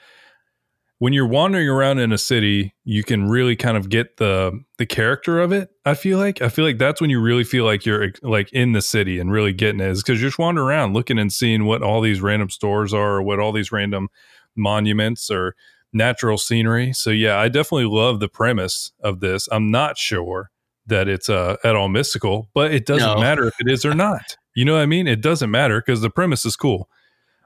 when 1.02 1.12
you're 1.12 1.26
wandering 1.26 1.68
around 1.68 1.98
in 1.98 2.12
a 2.12 2.16
city, 2.16 2.76
you 2.84 3.02
can 3.02 3.28
really 3.28 3.56
kind 3.56 3.76
of 3.76 3.88
get 3.88 4.18
the 4.18 4.62
the 4.78 4.86
character 4.86 5.40
of 5.40 5.50
it. 5.50 5.68
I 5.84 5.94
feel 5.94 6.16
like 6.16 6.40
I 6.40 6.48
feel 6.48 6.64
like 6.64 6.78
that's 6.78 7.00
when 7.00 7.10
you 7.10 7.20
really 7.20 7.42
feel 7.42 7.64
like 7.64 7.84
you're 7.84 8.12
like 8.22 8.52
in 8.52 8.70
the 8.70 8.80
city 8.80 9.18
and 9.18 9.32
really 9.32 9.52
getting 9.52 9.80
it 9.80 9.88
is 9.88 10.00
because 10.00 10.20
you're 10.20 10.30
just 10.30 10.38
wandering 10.38 10.64
around 10.64 10.94
looking 10.94 11.18
and 11.18 11.32
seeing 11.32 11.64
what 11.64 11.82
all 11.82 12.02
these 12.02 12.20
random 12.20 12.50
stores 12.50 12.94
are 12.94 13.16
or 13.16 13.22
what 13.22 13.40
all 13.40 13.50
these 13.50 13.72
random 13.72 14.10
monuments 14.54 15.28
or 15.28 15.56
natural 15.92 16.38
scenery. 16.38 16.92
So 16.92 17.10
yeah, 17.10 17.36
I 17.36 17.48
definitely 17.48 17.86
love 17.86 18.20
the 18.20 18.28
premise 18.28 18.92
of 19.02 19.18
this. 19.18 19.48
I'm 19.50 19.72
not 19.72 19.98
sure 19.98 20.52
that 20.86 21.08
it's 21.08 21.28
uh, 21.28 21.56
at 21.64 21.74
all 21.74 21.88
mystical, 21.88 22.48
but 22.54 22.72
it 22.72 22.86
doesn't 22.86 23.16
no. 23.16 23.20
matter 23.20 23.48
if 23.48 23.54
it 23.58 23.68
is 23.68 23.84
or 23.84 23.94
not. 23.94 24.36
You 24.54 24.64
know 24.64 24.74
what 24.74 24.82
I 24.82 24.86
mean? 24.86 25.08
It 25.08 25.20
doesn't 25.20 25.50
matter 25.50 25.80
because 25.80 26.00
the 26.00 26.10
premise 26.10 26.46
is 26.46 26.54
cool. 26.54 26.88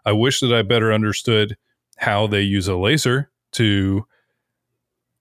I 0.05 0.13
wish 0.13 0.41
that 0.41 0.53
I 0.53 0.61
better 0.61 0.93
understood 0.93 1.57
how 1.97 2.27
they 2.27 2.43
use 2.43 2.69
a 2.69 2.77
laser 2.77 3.31
to 3.57 4.07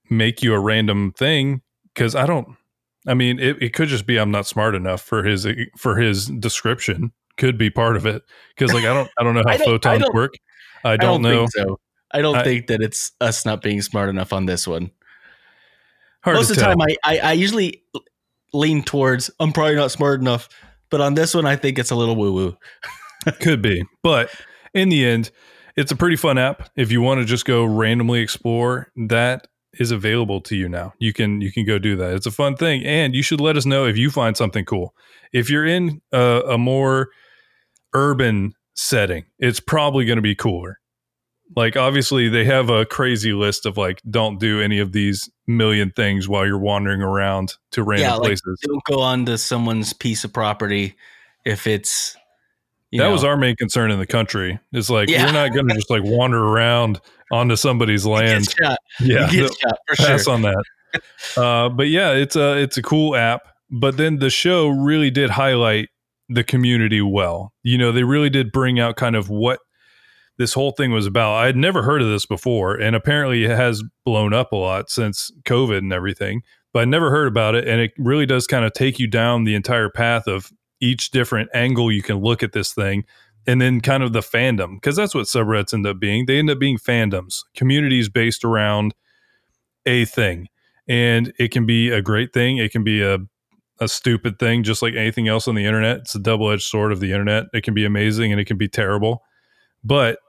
make 0.10 0.44
you 0.44 0.54
a 0.54 0.60
random 0.60 1.12
thing 1.12 1.62
because 1.94 2.16
I 2.16 2.26
don't. 2.26 2.56
I 3.08 3.14
mean, 3.14 3.40
it, 3.40 3.62
it 3.62 3.74
could 3.74 3.88
just 3.88 4.06
be 4.06 4.18
I'm 4.18 4.32
not 4.32 4.48
smart 4.48 4.76
enough 4.76 5.02
for 5.02 5.24
his 5.24 5.48
for 5.78 5.98
his 5.98 6.28
description. 6.28 7.12
Could 7.38 7.58
be 7.58 7.70
part 7.70 7.98
of 7.98 8.06
it 8.06 8.24
because 8.56 8.74
like 8.74 8.86
I 8.86 8.94
don't 8.94 9.10
I 9.18 9.24
don't 9.24 9.36
know 9.36 9.44
how 9.48 9.58
don't, 9.58 9.66
photons 9.66 10.04
I 10.04 10.10
work. 10.14 10.34
I 10.84 10.98
don't, 10.98 11.04
I 11.04 11.12
don't 11.12 11.22
know. 11.22 11.48
so. 11.50 11.80
I 12.12 12.22
don't 12.22 12.36
I, 12.36 12.44
think 12.44 12.68
that 12.68 12.82
it's 12.82 13.12
us 13.20 13.46
not 13.46 13.62
being 13.62 13.82
smart 13.82 14.10
enough 14.10 14.32
on 14.32 14.46
this 14.46 14.68
one. 14.68 14.92
Most 16.26 16.50
of 16.50 16.56
the 16.56 16.62
time, 16.62 16.82
I, 16.82 16.96
I 17.04 17.18
I 17.20 17.32
usually 17.34 17.84
lean 18.54 18.84
towards 18.84 19.30
I'm 19.40 19.52
probably 19.52 19.76
not 19.76 19.92
smart 19.92 20.22
enough, 20.22 20.50
but 20.90 21.02
on 21.02 21.14
this 21.14 21.36
one, 21.36 21.46
I 21.46 21.56
think 21.56 21.78
it's 21.78 21.92
a 21.92 21.96
little 21.96 22.16
woo 22.16 22.32
woo. 22.32 22.58
Could 23.42 23.62
be, 23.62 23.84
but 24.02 24.30
in 24.74 24.90
the 24.90 25.06
end, 25.06 25.32
it's 25.76 25.92
a 25.92 25.96
pretty 25.96 26.16
fun 26.16 26.38
app. 26.38 26.70
If 26.76 26.92
you 26.92 27.02
want 27.02 27.20
to 27.20 27.26
just 27.26 27.46
go 27.46 27.66
randomly 27.66 28.22
explore, 28.22 28.92
that 29.08 29.48
is 29.74 29.92
available 29.92 30.42
to 30.42 30.56
you 30.56 30.70
now. 30.70 30.94
You 31.00 31.14
can 31.14 31.42
you 31.42 31.52
can 31.52 31.66
go 31.66 31.78
do 31.78 31.96
that. 31.98 32.14
It's 32.14 32.26
a 32.26 32.32
fun 32.32 32.56
thing, 32.56 32.84
and 32.86 33.14
you 33.14 33.22
should 33.22 33.42
let 33.42 33.58
us 33.58 33.66
know 33.66 33.86
if 33.86 33.98
you 33.98 34.10
find 34.10 34.38
something 34.38 34.66
cool. 34.66 34.96
If 35.34 35.50
you're 35.50 35.66
in 35.66 36.02
a, 36.12 36.42
a 36.50 36.58
more 36.58 37.10
urban 37.94 38.54
setting, 38.76 39.26
it's 39.40 39.60
probably 39.60 40.06
going 40.06 40.18
to 40.18 40.22
be 40.22 40.36
cooler. 40.36 40.80
Like 41.56 41.78
obviously 41.78 42.28
they 42.28 42.46
have 42.46 42.70
a 42.70 42.86
crazy 42.86 43.34
list 43.34 43.66
of 43.66 43.78
like 43.78 44.02
don't 44.10 44.40
do 44.40 44.62
any 44.62 44.80
of 44.80 44.94
these 44.94 45.30
million 45.46 45.92
things 45.92 46.28
while 46.28 46.46
you're 46.46 46.58
wandering 46.58 47.02
around 47.02 47.54
to 47.72 47.84
random 47.84 48.08
yeah, 48.10 48.16
like 48.16 48.30
places. 48.30 48.60
Don't 48.64 48.84
go 48.86 49.00
on 49.00 49.26
to 49.26 49.38
someone's 49.38 49.94
piece 49.94 50.24
of 50.24 50.34
property 50.34 50.96
if 51.46 51.68
it's 51.68 52.18
that 52.98 53.06
know. 53.06 53.12
was 53.12 53.24
our 53.24 53.38
main 53.38 53.56
concern 53.56 53.92
in 53.92 54.00
the 54.00 54.08
country. 54.08 54.60
It's 54.72 54.90
like 54.90 55.10
yeah. 55.10 55.26
we're 55.26 55.32
not 55.32 55.54
going 55.54 55.68
to 55.68 55.76
just 55.76 55.90
like 55.90 56.04
wander 56.04 56.44
around 56.44 57.00
onto 57.32 57.56
somebody's 57.56 58.06
land. 58.06 58.54
Yeah, 59.00 59.28
shot 59.30 59.78
pass 59.98 60.24
sure. 60.24 60.34
on 60.34 60.42
that. 60.44 60.64
Uh, 61.38 61.70
but 61.70 61.88
yeah, 61.88 62.12
it's 62.12 62.36
a 62.36 62.58
it's 62.58 62.78
a 62.78 62.82
cool 62.82 63.16
app. 63.16 63.42
But 63.72 63.98
then 63.98 64.20
the 64.20 64.30
show 64.30 64.70
really 64.70 65.10
did 65.10 65.32
highlight 65.32 65.90
the 66.30 66.44
community 66.44 67.02
well. 67.02 67.54
You 67.64 67.78
know, 67.78 67.92
they 67.92 68.04
really 68.04 68.30
did 68.30 68.52
bring 68.52 68.80
out 68.80 68.96
kind 68.96 69.16
of 69.16 69.30
what 69.30 69.60
this 70.38 70.54
whole 70.54 70.72
thing 70.72 70.92
was 70.92 71.06
about. 71.06 71.34
I 71.34 71.46
had 71.46 71.56
never 71.56 71.84
heard 71.84 72.02
of 72.02 72.10
this 72.10 72.26
before, 72.26 72.76
and 72.76 72.96
apparently 72.96 73.46
it 73.46 73.52
has 73.52 73.84
blown 74.06 74.34
up 74.34 74.52
a 74.52 74.58
lot 74.58 74.90
since 74.90 75.32
COVID 75.46 75.80
and 75.80 75.94
everything. 75.94 76.42
But 76.74 76.82
I 76.82 76.86
never 76.86 77.10
heard 77.10 77.28
about 77.28 77.56
it, 77.56 77.68
and 77.68 77.80
it 77.80 77.94
really 77.98 78.26
does 78.26 78.48
kind 78.48 78.66
of 78.66 78.74
take 78.74 79.00
you 79.00 79.08
down 79.08 79.46
the 79.46 79.56
entire 79.56 79.90
path 79.90 80.28
of 80.28 80.52
each 80.86 81.12
different 81.12 81.50
angle 81.54 81.92
you 81.92 82.02
can 82.02 82.18
look 82.18 82.44
at 82.44 82.54
this 82.54 82.74
thing, 82.74 83.06
and 83.48 83.62
then 83.62 83.82
kind 83.82 84.04
of 84.04 84.14
the 84.14 84.22
fandom 84.22 84.76
because 84.76 84.96
that's 84.96 85.16
what 85.16 85.26
subreddits 85.26 85.74
end 85.74 85.88
up 85.88 86.00
being. 86.00 86.26
They 86.26 86.40
end 86.40 86.50
up 86.50 86.60
being 86.60 86.78
fandoms, 86.78 87.44
communities 87.56 88.10
based 88.10 88.44
around 88.44 88.94
a 89.86 90.06
thing, 90.06 90.50
and 90.88 91.34
it 91.40 91.52
can 91.52 91.66
be 91.66 91.90
a 91.90 92.02
great 92.02 92.34
thing. 92.34 92.58
It 92.58 92.72
can 92.72 92.84
be 92.84 93.02
a 93.02 93.20
a 93.80 93.88
stupid 93.88 94.40
thing, 94.40 94.64
just 94.64 94.82
like 94.82 94.96
anything 94.96 95.28
else 95.28 95.48
on 95.48 95.56
the 95.56 95.66
internet. 95.66 95.98
It's 95.98 96.16
a 96.16 96.20
double 96.20 96.50
edged 96.50 96.64
sword 96.64 96.92
of 96.92 97.02
the 97.02 97.12
internet. 97.12 97.46
It 97.54 97.64
can 97.64 97.74
be 97.74 97.86
amazing 97.86 98.32
and 98.32 98.40
it 98.40 98.46
can 98.46 98.58
be 98.58 98.70
terrible. 98.70 99.24
But 99.84 100.20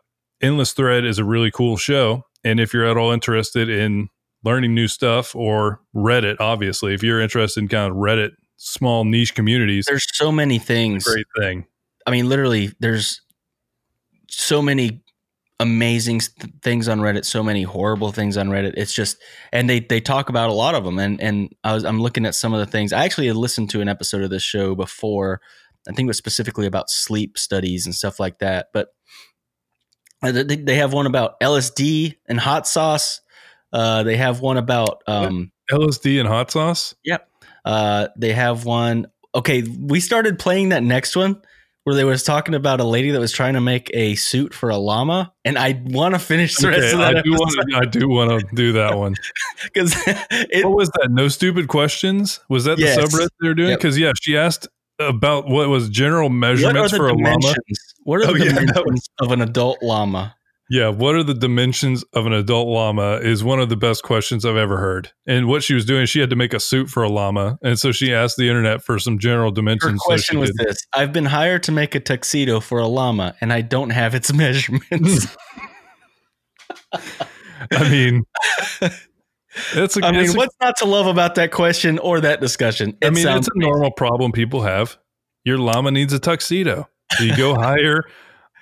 Endless 0.42 0.72
Thread 0.72 1.04
is 1.04 1.18
a 1.18 1.24
really 1.24 1.50
cool 1.50 1.76
show. 1.76 2.22
And 2.44 2.60
if 2.60 2.74
you're 2.74 2.84
at 2.84 2.96
all 2.96 3.12
interested 3.12 3.68
in 3.68 4.08
learning 4.44 4.74
new 4.74 4.88
stuff 4.88 5.34
or 5.34 5.80
Reddit, 5.94 6.36
obviously, 6.40 6.94
if 6.94 7.02
you're 7.02 7.20
interested 7.20 7.60
in 7.60 7.68
kind 7.68 7.90
of 7.90 7.96
Reddit, 7.96 8.30
small 8.56 9.04
niche 9.04 9.34
communities, 9.34 9.86
there's 9.86 10.06
so 10.12 10.32
many 10.32 10.58
things. 10.58 11.04
Great 11.04 11.26
thing. 11.38 11.66
I 12.06 12.10
mean, 12.10 12.28
literally, 12.28 12.72
there's 12.80 13.20
so 14.28 14.62
many 14.62 15.02
amazing 15.58 16.20
th- 16.20 16.52
things 16.62 16.88
on 16.88 17.00
Reddit, 17.00 17.24
so 17.24 17.42
many 17.42 17.62
horrible 17.62 18.12
things 18.12 18.36
on 18.36 18.48
Reddit. 18.48 18.74
It's 18.76 18.92
just, 18.92 19.16
and 19.52 19.68
they 19.68 19.80
they 19.80 20.00
talk 20.00 20.28
about 20.28 20.50
a 20.50 20.52
lot 20.52 20.74
of 20.74 20.84
them. 20.84 20.98
And 20.98 21.20
and 21.20 21.54
I 21.64 21.74
was 21.74 21.84
I'm 21.84 22.00
looking 22.00 22.26
at 22.26 22.34
some 22.34 22.52
of 22.52 22.60
the 22.60 22.66
things. 22.66 22.92
I 22.92 23.04
actually 23.04 23.26
had 23.26 23.36
listened 23.36 23.70
to 23.70 23.80
an 23.80 23.88
episode 23.88 24.22
of 24.22 24.30
this 24.30 24.42
show 24.42 24.74
before. 24.74 25.40
I 25.88 25.92
think 25.92 26.06
it 26.06 26.08
was 26.08 26.18
specifically 26.18 26.66
about 26.66 26.90
sleep 26.90 27.38
studies 27.38 27.86
and 27.86 27.94
stuff 27.94 28.18
like 28.18 28.38
that. 28.40 28.68
But 28.72 28.88
uh, 30.22 30.42
they 30.46 30.76
have 30.76 30.92
one 30.92 31.06
about 31.06 31.38
LSD 31.40 32.14
and 32.26 32.40
hot 32.40 32.66
sauce. 32.66 33.20
Uh, 33.72 34.02
they 34.02 34.16
have 34.16 34.40
one 34.40 34.56
about 34.56 35.02
um, 35.06 35.52
LSD 35.70 36.18
and 36.18 36.28
hot 36.28 36.50
sauce. 36.50 36.94
Yep. 37.04 37.28
Uh, 37.66 38.08
they 38.16 38.32
have 38.32 38.64
one. 38.64 39.08
Okay, 39.34 39.62
we 39.62 40.00
started 40.00 40.38
playing 40.38 40.70
that 40.70 40.82
next 40.82 41.16
one 41.16 41.42
where 41.82 41.94
they 41.94 42.04
was 42.04 42.22
talking 42.22 42.54
about 42.54 42.80
a 42.80 42.84
lady 42.84 43.10
that 43.10 43.20
was 43.20 43.30
trying 43.30 43.54
to 43.54 43.60
make 43.60 43.90
a 43.92 44.14
suit 44.14 44.54
for 44.54 44.70
a 44.70 44.76
llama, 44.76 45.32
and 45.44 45.58
I 45.58 45.82
want 45.86 46.14
to 46.14 46.18
finish 46.18 46.56
the 46.56 46.68
okay, 46.68 46.80
rest 46.80 46.94
of 46.94 47.00
that. 47.00 47.16
I 47.16 47.22
do, 47.22 47.32
want 47.32 47.70
to, 47.70 47.76
I 47.76 47.84
do 47.84 48.08
want 48.08 48.30
to 48.40 48.56
do 48.56 48.72
that 48.72 48.96
one 48.96 49.14
because 49.64 49.94
what 50.64 50.76
was 50.76 50.90
that? 50.90 51.10
No 51.10 51.28
stupid 51.28 51.68
questions. 51.68 52.40
Was 52.48 52.64
that 52.64 52.78
yes. 52.78 52.96
the 52.96 53.02
subreddit 53.02 53.28
they 53.40 53.48
were 53.48 53.54
doing? 53.54 53.76
Because 53.76 53.98
yep. 53.98 54.06
yeah, 54.06 54.12
she 54.20 54.36
asked 54.36 54.68
about 54.98 55.48
what 55.48 55.68
was 55.68 55.88
general 55.88 56.28
measurements 56.28 56.96
for 56.96 57.08
a 57.08 57.12
llama. 57.12 57.54
What 58.04 58.22
are 58.22 58.26
the 58.26 58.32
oh, 58.32 58.38
dimensions 58.38 58.72
yeah, 58.74 58.82
was, 58.84 59.10
of 59.20 59.32
an 59.32 59.42
adult 59.42 59.82
llama? 59.82 60.36
Yeah, 60.68 60.88
what 60.88 61.14
are 61.14 61.22
the 61.22 61.34
dimensions 61.34 62.02
of 62.12 62.26
an 62.26 62.32
adult 62.32 62.66
llama 62.66 63.20
is 63.22 63.44
one 63.44 63.60
of 63.60 63.68
the 63.68 63.76
best 63.76 64.02
questions 64.02 64.44
I've 64.44 64.56
ever 64.56 64.78
heard. 64.78 65.12
And 65.24 65.46
what 65.46 65.62
she 65.62 65.74
was 65.74 65.84
doing, 65.84 66.06
she 66.06 66.18
had 66.18 66.30
to 66.30 66.36
make 66.36 66.52
a 66.52 66.58
suit 66.58 66.88
for 66.88 67.04
a 67.04 67.08
llama, 67.08 67.58
and 67.62 67.78
so 67.78 67.92
she 67.92 68.12
asked 68.12 68.36
the 68.36 68.48
internet 68.48 68.82
for 68.82 68.98
some 68.98 69.20
general 69.20 69.52
dimensions. 69.52 70.00
Her 70.02 70.06
question 70.06 70.36
so 70.36 70.40
was 70.40 70.50
did. 70.50 70.66
this: 70.66 70.84
I've 70.92 71.12
been 71.12 71.26
hired 71.26 71.62
to 71.64 71.72
make 71.72 71.94
a 71.94 72.00
tuxedo 72.00 72.58
for 72.58 72.80
a 72.80 72.88
llama, 72.88 73.36
and 73.40 73.52
I 73.52 73.60
don't 73.60 73.90
have 73.90 74.16
its 74.16 74.32
measurements. 74.34 75.36
I 77.72 77.88
mean, 77.88 78.24
that's. 79.72 79.96
a, 79.96 80.04
I 80.04 80.10
mean, 80.10 80.32
what's 80.34 80.56
not 80.60 80.76
to 80.78 80.84
love 80.84 81.06
about 81.06 81.36
that 81.36 81.52
question 81.52 82.00
or 82.00 82.20
that 82.20 82.40
discussion? 82.40 82.96
It 83.00 83.06
I 83.06 83.10
mean, 83.10 83.26
it's 83.28 83.48
a 83.48 83.58
normal 83.58 83.92
problem 83.92 84.32
people 84.32 84.62
have. 84.62 84.98
Your 85.44 85.58
llama 85.58 85.92
needs 85.92 86.12
a 86.12 86.18
tuxedo. 86.18 86.88
So 87.12 87.22
you 87.22 87.36
go 87.36 87.54
hire 87.60 88.02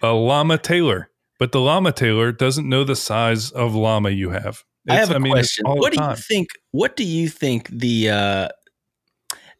a 0.03 0.13
llama 0.13 0.59
tailor 0.59 1.09
but 1.39 1.53
the 1.53 1.61
llama 1.61 1.93
tailor 1.93 2.33
doesn't 2.33 2.69
know 2.69 2.85
the 2.85 2.97
size 2.97 3.51
of 3.51 3.75
llama 3.75 4.11
you 4.11 4.31
have. 4.31 4.63
It's, 4.87 4.95
I 4.95 4.95
have 4.97 5.11
a 5.11 5.15
I 5.15 5.19
mean, 5.19 5.33
question. 5.33 5.65
What 5.67 5.93
do 5.93 6.03
you 6.03 6.17
think? 6.17 6.49
What 6.73 6.97
do 6.97 7.05
you 7.05 7.29
think 7.29 7.69
the 7.69 8.11
uh, 8.11 8.49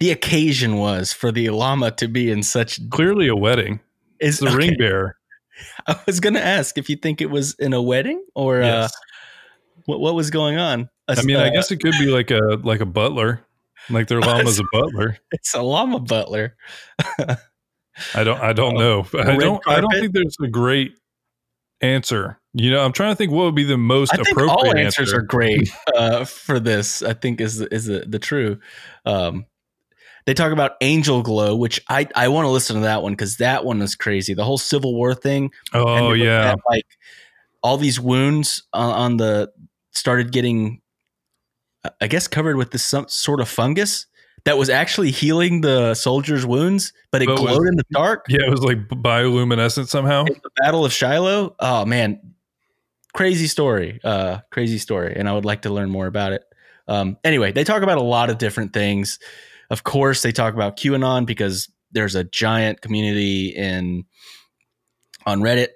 the 0.01 0.11
occasion 0.11 0.77
was 0.77 1.13
for 1.13 1.33
the 1.33 1.51
llama 1.51 1.91
to 1.93 2.09
be 2.09 2.31
in 2.31 2.43
such 2.43 2.79
clearly 2.91 3.29
a 3.29 3.37
wedding? 3.37 3.81
Is 4.21 4.39
the 4.39 4.49
okay. 4.49 4.57
ring 4.57 4.77
bearer? 4.79 5.17
I 5.87 5.97
was 6.07 6.21
going 6.21 6.35
to 6.35 6.45
ask 6.45 6.79
if 6.79 6.89
you 6.89 6.97
think 6.97 7.21
it 7.21 7.31
was 7.31 7.55
in 7.55 7.73
a 7.73 7.83
wedding 7.83 8.25
or 8.35 8.63
uh, 8.63 8.67
yes. 8.67 8.93
uh, 8.93 9.77
what 9.87 10.01
what 10.01 10.15
was 10.15 10.31
going 10.31 10.59
on. 10.59 10.89
I 11.09 11.23
mean, 11.23 11.37
uh, 11.37 11.45
I 11.45 11.51
guess 11.51 11.71
it 11.71 11.79
could 11.79 11.95
be 11.99 12.07
like 12.07 12.31
a 12.31 12.61
like 12.63 12.81
a 12.81 12.87
butler, 12.87 13.41
like 13.91 14.09
their 14.09 14.21
llama's 14.23 14.59
a 14.59 14.65
butler. 14.73 15.19
It's 15.33 15.55
a 15.55 15.63
llama 15.63 16.01
butler. 16.01 16.57
I 18.15 18.25
don't 18.25 18.41
I 18.41 18.53
don't 18.53 18.75
know. 18.75 19.07
I 19.15 19.37
don't 19.37 19.63
carpet? 19.63 19.79
I 19.79 19.81
don't 19.81 19.93
think 19.93 20.13
there's 20.13 20.37
a 20.43 20.49
great 20.49 20.97
answer. 21.81 22.39
You 22.53 22.71
know, 22.71 22.85
I'm 22.85 22.93
trying 22.93 23.13
to 23.13 23.17
think 23.17 23.33
what 23.33 23.45
would 23.45 23.55
be 23.55 23.65
the 23.65 23.79
most 23.79 24.13
I 24.13 24.17
think 24.17 24.29
appropriate. 24.31 24.55
All 24.55 24.77
answers 24.77 25.09
answer. 25.13 25.19
are 25.19 25.23
great 25.23 25.71
uh, 25.97 26.25
for 26.25 26.61
this. 26.61 27.03
I 27.03 27.13
think 27.15 27.41
is 27.41 27.61
is 27.61 27.87
the, 27.87 28.05
the 28.07 28.19
true. 28.19 28.59
Um, 29.05 29.47
they 30.27 30.35
talk 30.35 30.53
about 30.53 30.73
Angel 30.81 31.23
Glow, 31.23 31.57
which 31.57 31.81
I 31.89 32.09
I 32.15 32.29
want 32.29 32.47
to 32.47 32.51
listen 32.51 32.77
to 32.77 32.83
that 32.83 33.03
one 33.03 33.13
because 33.13 33.39
that 33.39 33.65
one 33.65 33.83
is 33.83 33.95
crazy. 33.95 34.35
The 34.35 34.45
whole 34.45 34.59
Civil 34.59 34.95
War 34.95 35.15
thing. 35.15 35.51
Oh 35.73 36.13
yeah, 36.13 36.53
at, 36.53 36.59
like 36.69 36.87
all 37.63 37.77
these 37.77 37.99
wounds 38.01 38.63
on, 38.73 38.91
on 38.91 39.17
the 39.17 39.51
started 39.91 40.33
getting, 40.33 40.81
I 42.01 42.07
guess, 42.07 42.29
covered 42.29 42.57
with 42.57 42.71
this 42.71 42.85
some 42.85 43.09
sort 43.09 43.41
of 43.41 43.49
fungus 43.49 44.07
that 44.45 44.59
was 44.59 44.69
actually 44.69 45.11
healing 45.11 45.63
the 45.63 45.95
soldiers' 45.95 46.45
wounds, 46.45 46.93
but 47.11 47.23
it 47.23 47.27
but 47.27 47.37
glowed 47.37 47.61
was, 47.61 47.69
in 47.69 47.77
the 47.77 47.85
dark. 47.91 48.27
Yeah, 48.29 48.47
it 48.47 48.51
was 48.51 48.63
like 48.63 48.89
bioluminescent 48.89 49.89
somehow. 49.89 50.25
the 50.25 50.51
Battle 50.57 50.85
of 50.85 50.93
Shiloh. 50.93 51.57
Oh 51.59 51.85
man, 51.85 52.35
crazy 53.15 53.47
story. 53.47 54.01
Uh, 54.05 54.41
crazy 54.51 54.79
story, 54.79 55.15
and 55.17 55.29
I 55.29 55.33
would 55.33 55.45
like 55.45 55.63
to 55.63 55.71
learn 55.71 55.91
more 55.91 56.07
about 56.07 56.33
it. 56.33 56.45
Um, 56.87 57.17
anyway, 57.25 57.53
they 57.53 57.65
talk 57.65 57.83
about 57.83 57.99
a 57.99 58.03
lot 58.03 58.29
of 58.29 58.39
different 58.39 58.73
things. 58.73 59.19
Of 59.71 59.85
course, 59.85 60.23
they 60.23 60.33
talk 60.33 60.55
about 60.55 60.77
QAnon 60.77 61.25
because 61.25 61.71
there's 61.93 62.15
a 62.15 62.25
giant 62.25 62.83
community 62.83 63.49
in 63.49 64.05
on 65.25 65.41
Reddit 65.41 65.69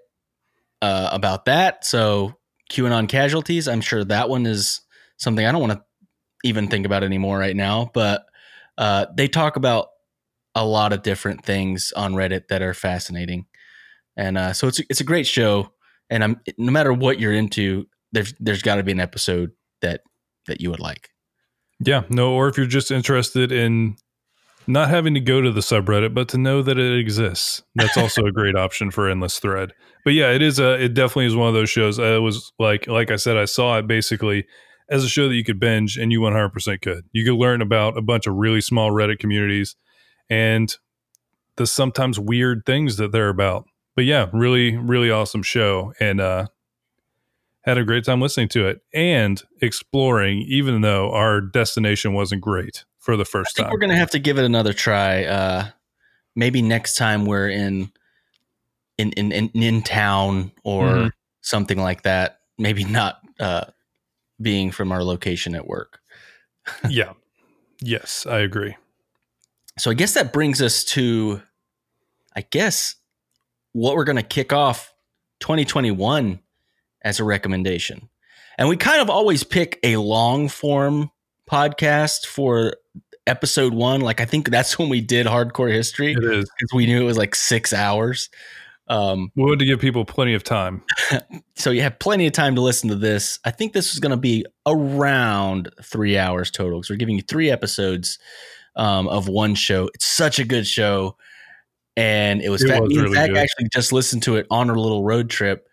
uh, 0.82 1.08
about 1.10 1.46
that. 1.46 1.86
So 1.86 2.34
QAnon 2.70 3.08
casualties. 3.08 3.66
I'm 3.66 3.80
sure 3.80 4.04
that 4.04 4.28
one 4.28 4.44
is 4.44 4.82
something 5.16 5.46
I 5.46 5.52
don't 5.52 5.60
want 5.60 5.72
to 5.72 5.82
even 6.44 6.68
think 6.68 6.86
about 6.86 7.02
anymore 7.02 7.38
right 7.38 7.56
now. 7.56 7.90
But 7.94 8.24
uh, 8.78 9.06
they 9.14 9.28
talk 9.28 9.56
about 9.56 9.88
a 10.54 10.64
lot 10.64 10.92
of 10.92 11.02
different 11.02 11.44
things 11.44 11.92
on 11.94 12.14
Reddit 12.14 12.48
that 12.48 12.62
are 12.62 12.72
fascinating, 12.72 13.46
and 14.16 14.38
uh, 14.38 14.52
so 14.52 14.68
it's 14.68 14.80
it's 14.88 15.00
a 15.00 15.04
great 15.04 15.26
show. 15.26 15.72
And 16.08 16.24
I'm 16.24 16.40
no 16.56 16.72
matter 16.72 16.92
what 16.92 17.20
you're 17.20 17.34
into, 17.34 17.86
there's 18.12 18.32
there's 18.40 18.62
got 18.62 18.76
to 18.76 18.82
be 18.82 18.92
an 18.92 19.00
episode 19.00 19.50
that 19.82 20.02
that 20.46 20.60
you 20.60 20.70
would 20.70 20.80
like. 20.80 21.10
Yeah, 21.84 22.04
no, 22.08 22.32
or 22.32 22.48
if 22.48 22.56
you're 22.56 22.66
just 22.66 22.90
interested 22.90 23.52
in 23.52 23.96
not 24.68 24.88
having 24.90 25.14
to 25.14 25.20
go 25.20 25.40
to 25.40 25.50
the 25.50 25.60
subreddit, 25.60 26.14
but 26.14 26.28
to 26.28 26.38
know 26.38 26.62
that 26.62 26.78
it 26.78 26.98
exists, 26.98 27.62
that's 27.74 27.96
also 27.98 28.24
a 28.26 28.32
great 28.32 28.54
option 28.54 28.90
for 28.90 29.08
endless 29.08 29.38
thread. 29.40 29.72
But 30.04 30.14
yeah, 30.14 30.30
it 30.30 30.42
is 30.42 30.60
a 30.60 30.82
it 30.82 30.94
definitely 30.94 31.26
is 31.26 31.36
one 31.36 31.48
of 31.48 31.54
those 31.54 31.70
shows. 31.70 31.98
I 31.98 32.18
was 32.18 32.52
like 32.60 32.86
like 32.86 33.10
I 33.10 33.16
said, 33.16 33.36
I 33.36 33.44
saw 33.44 33.78
it 33.78 33.88
basically 33.88 34.46
as 34.88 35.04
a 35.04 35.08
show 35.08 35.28
that 35.28 35.34
you 35.34 35.44
could 35.44 35.60
binge 35.60 35.96
and 35.96 36.10
you 36.12 36.20
100% 36.20 36.82
could. 36.82 37.04
You 37.12 37.24
could 37.24 37.38
learn 37.38 37.60
about 37.60 37.96
a 37.98 38.02
bunch 38.02 38.26
of 38.26 38.34
really 38.34 38.60
small 38.60 38.90
Reddit 38.90 39.18
communities 39.18 39.76
and 40.30 40.74
the 41.56 41.66
sometimes 41.66 42.18
weird 42.18 42.64
things 42.64 42.96
that 42.96 43.12
they're 43.12 43.28
about. 43.28 43.66
But 43.94 44.04
yeah, 44.04 44.26
really, 44.32 44.76
really 44.76 45.10
awesome 45.10 45.42
show. 45.42 45.92
And 46.00 46.20
uh, 46.20 46.46
had 47.62 47.78
a 47.78 47.84
great 47.84 48.04
time 48.04 48.20
listening 48.20 48.48
to 48.48 48.66
it 48.66 48.80
and 48.94 49.42
exploring, 49.60 50.38
even 50.48 50.80
though 50.80 51.12
our 51.12 51.40
destination 51.40 52.14
wasn't 52.14 52.40
great 52.40 52.84
for 52.98 53.16
the 53.16 53.24
first 53.24 53.56
time. 53.56 53.70
We're 53.70 53.78
going 53.78 53.90
to 53.90 53.96
have 53.96 54.10
to 54.10 54.18
give 54.18 54.38
it 54.38 54.44
another 54.44 54.72
try. 54.72 55.24
Uh, 55.24 55.66
maybe 56.34 56.62
next 56.62 56.96
time 56.96 57.26
we're 57.26 57.48
in, 57.48 57.90
in, 58.96 59.12
in, 59.12 59.32
in, 59.32 59.48
in 59.50 59.82
town 59.82 60.52
or 60.64 60.84
mm-hmm. 60.86 61.08
something 61.42 61.78
like 61.78 62.02
that. 62.02 62.38
Maybe 62.56 62.84
not 62.84 63.18
uh, 63.38 63.64
being 64.40 64.70
from 64.70 64.92
our 64.92 65.02
location 65.02 65.54
at 65.54 65.66
work. 65.66 66.00
yeah. 66.88 67.12
Yes, 67.80 68.26
I 68.26 68.40
agree. 68.40 68.76
So 69.78 69.90
I 69.90 69.94
guess 69.94 70.14
that 70.14 70.32
brings 70.32 70.60
us 70.60 70.84
to, 70.84 71.42
I 72.34 72.42
guess, 72.42 72.96
what 73.72 73.94
we're 73.94 74.04
going 74.04 74.16
to 74.16 74.22
kick 74.22 74.52
off 74.52 74.92
2021 75.40 76.40
as 77.02 77.20
a 77.20 77.24
recommendation. 77.24 78.08
And 78.56 78.68
we 78.68 78.76
kind 78.76 79.00
of 79.00 79.08
always 79.08 79.44
pick 79.44 79.78
a 79.84 79.96
long 79.96 80.48
form 80.48 81.12
podcast 81.48 82.26
for 82.26 82.74
episode 83.28 83.72
one. 83.72 84.00
Like 84.00 84.20
I 84.20 84.24
think 84.24 84.50
that's 84.50 84.78
when 84.78 84.88
we 84.88 85.00
did 85.00 85.26
hardcore 85.26 85.72
history. 85.72 86.12
It 86.12 86.24
is 86.24 86.50
because 86.58 86.72
we 86.74 86.86
knew 86.86 87.02
it 87.02 87.06
was 87.06 87.18
like 87.18 87.34
six 87.34 87.72
hours. 87.72 88.30
Um, 88.88 89.30
we 89.36 89.42
wanted 89.42 89.58
to 89.60 89.64
give 89.66 89.80
people 89.80 90.04
plenty 90.04 90.34
of 90.34 90.42
time. 90.42 90.82
so 91.56 91.70
you 91.70 91.82
have 91.82 91.98
plenty 91.98 92.26
of 92.26 92.32
time 92.32 92.54
to 92.54 92.60
listen 92.60 92.88
to 92.88 92.96
this. 92.96 93.38
I 93.44 93.50
think 93.50 93.72
this 93.72 93.92
is 93.92 94.00
going 94.00 94.10
to 94.10 94.16
be 94.16 94.46
around 94.66 95.70
three 95.82 96.16
hours 96.16 96.50
total 96.50 96.78
because 96.78 96.90
we're 96.90 96.96
giving 96.96 97.16
you 97.16 97.22
three 97.22 97.50
episodes 97.50 98.18
um, 98.76 99.08
of 99.08 99.28
one 99.28 99.54
show. 99.54 99.90
It's 99.94 100.06
such 100.06 100.38
a 100.38 100.44
good 100.44 100.66
show. 100.66 101.16
And 101.96 102.40
it 102.40 102.48
was, 102.48 102.62
it 102.62 102.80
was 102.80 102.96
really 102.96 103.14
Zach 103.14 103.30
actually 103.30 103.68
just 103.72 103.92
listened 103.92 104.22
to 104.22 104.36
it 104.36 104.46
on 104.50 104.70
our 104.70 104.76
little 104.76 105.02
road 105.02 105.28
trip 105.28 105.68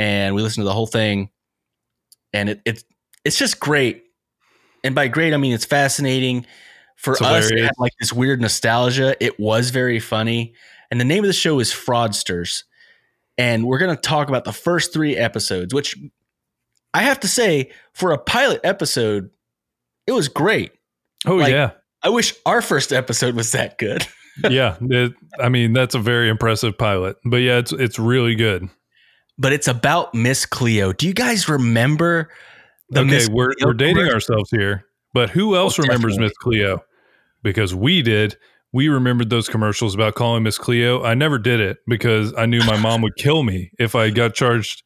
and 0.00 0.34
we 0.34 0.40
listened 0.40 0.62
to 0.62 0.66
the 0.66 0.72
whole 0.72 0.86
thing, 0.86 1.28
and 2.32 2.48
it, 2.48 2.62
it's 2.64 2.84
it's 3.22 3.36
just 3.36 3.60
great. 3.60 4.04
And 4.82 4.94
by 4.94 5.08
great, 5.08 5.34
I 5.34 5.36
mean 5.36 5.52
it's 5.52 5.66
fascinating. 5.66 6.46
For 6.96 7.12
It's 7.12 7.22
us, 7.22 7.50
it 7.50 7.58
had 7.58 7.72
like 7.78 7.92
this 8.00 8.12
weird 8.12 8.40
nostalgia. 8.40 9.14
It 9.22 9.38
was 9.38 9.70
very 9.70 10.00
funny, 10.00 10.54
and 10.90 11.00
the 11.00 11.04
name 11.04 11.22
of 11.24 11.28
the 11.28 11.32
show 11.32 11.58
is 11.60 11.72
Fraudsters, 11.72 12.64
and 13.38 13.66
we're 13.66 13.78
gonna 13.78 13.96
talk 13.96 14.28
about 14.28 14.44
the 14.44 14.52
first 14.52 14.92
three 14.92 15.16
episodes, 15.16 15.72
which 15.74 15.96
I 16.94 17.02
have 17.02 17.20
to 17.20 17.28
say, 17.28 17.70
for 17.92 18.12
a 18.12 18.18
pilot 18.18 18.60
episode, 18.64 19.30
it 20.06 20.12
was 20.12 20.28
great. 20.28 20.72
Oh 21.26 21.36
Like- 21.36 21.52
yeah, 21.52 21.72
I 22.02 22.08
wish 22.08 22.34
our 22.46 22.62
first 22.62 22.92
episode 22.92 23.34
was 23.36 23.52
that 23.52 23.78
good. 23.78 24.06
yeah. 24.50 24.76
It- 24.80 25.12
I 25.38 25.48
mean, 25.48 25.72
that's 25.72 25.94
a 25.94 25.98
very 26.00 26.28
impressive 26.28 26.76
pilot. 26.78 27.16
But 27.24 27.38
yeah, 27.38 27.58
it's 27.58 27.72
it's 27.72 27.98
really 27.98 28.34
good. 28.34 28.68
but 29.38 29.52
it's 29.52 29.68
about 29.68 30.14
Miss 30.14 30.44
Cleo. 30.46 30.92
Do 30.92 31.06
you 31.06 31.14
guys 31.14 31.48
remember 31.48 32.28
the 32.90 33.00
okay, 33.00 33.10
Miss 33.10 33.28
we're 33.28 33.52
Cleo 33.54 33.66
we're 33.68 33.74
dating 33.74 34.08
ourselves 34.08 34.50
here. 34.50 34.84
But 35.14 35.30
who 35.30 35.56
else 35.56 35.78
Oh, 35.78 35.82
remembers. 35.82 36.18
Miss 36.18 36.32
Cleo? 36.40 36.84
Because 37.42 37.74
we 37.74 38.02
did. 38.02 38.36
We 38.72 38.88
remembered 38.88 39.30
those 39.30 39.48
commercials 39.48 39.94
about 39.94 40.14
calling 40.14 40.42
Miss 40.44 40.58
Cleo. 40.58 41.02
I 41.02 41.14
never 41.14 41.38
did 41.38 41.60
it 41.60 41.78
because 41.88 42.32
I 42.36 42.46
knew 42.46 42.60
my 42.64 42.76
mom 42.78 43.02
would 43.02 43.16
kill 43.16 43.42
me 43.42 43.72
if 43.78 43.94
I 43.94 44.10
got 44.10 44.34
charged 44.34 44.82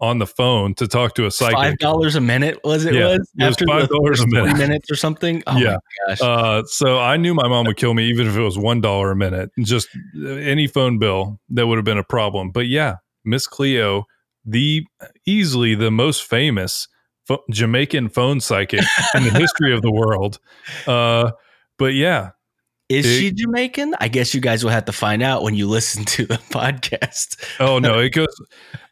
on 0.00 0.18
the 0.18 0.26
phone 0.26 0.74
to 0.74 0.86
talk 0.86 1.14
to 1.14 1.24
a 1.26 1.30
psychic. 1.30 1.56
Five 1.56 1.78
dollars 1.78 2.16
a 2.16 2.20
minute 2.20 2.60
was 2.64 2.84
it? 2.84 2.94
Yeah, 2.94 3.16
was 3.16 3.30
it 3.38 3.44
was 3.46 3.56
the 3.56 3.64
$5 3.66 4.22
a 4.22 4.26
minute. 4.26 4.58
minutes 4.58 4.90
or 4.90 4.94
something. 4.94 5.42
Oh 5.46 5.56
Yeah. 5.56 5.76
my 6.06 6.14
gosh! 6.14 6.20
Uh, 6.22 6.62
so 6.66 6.98
I 6.98 7.16
knew 7.16 7.34
my 7.34 7.48
mom 7.48 7.66
would 7.66 7.76
kill 7.78 7.94
me 7.94 8.08
even 8.08 8.26
if 8.26 8.36
it 8.36 8.40
was 8.42 8.58
one 8.58 8.80
dollar 8.80 9.10
a 9.10 9.16
minute. 9.16 9.50
Just 9.60 9.88
uh, 10.22 10.28
any 10.28 10.66
phone 10.66 10.98
bill 10.98 11.40
that 11.50 11.66
would 11.66 11.76
have 11.78 11.84
been 11.84 11.96
a 11.98 12.04
problem. 12.04 12.50
But 12.50 12.66
yeah, 12.68 12.96
Miss 13.24 13.46
Cleo, 13.46 14.04
the 14.44 14.84
easily 15.26 15.74
the 15.74 15.90
most 15.90 16.24
famous 16.24 16.88
pho- 17.26 17.42
Jamaican 17.50 18.10
phone 18.10 18.40
psychic 18.40 18.80
in 19.14 19.24
the 19.24 19.30
history 19.30 19.74
of 19.74 19.80
the 19.82 19.92
world. 19.92 20.38
Uh, 20.86 21.32
but 21.78 21.94
yeah, 21.94 22.30
Is 22.88 23.04
it- 23.06 23.18
she 23.18 23.32
Jamaican? 23.32 23.94
I 24.00 24.08
guess 24.08 24.34
you 24.34 24.40
guys 24.40 24.62
will 24.64 24.70
have 24.70 24.84
to 24.86 24.92
find 24.92 25.22
out 25.22 25.42
when 25.42 25.54
you 25.54 25.68
listen 25.68 26.04
to 26.04 26.26
the 26.26 26.34
podcast. 26.50 27.36
oh 27.60 27.78
no, 27.78 27.98
it 27.98 28.10
goes. 28.10 28.28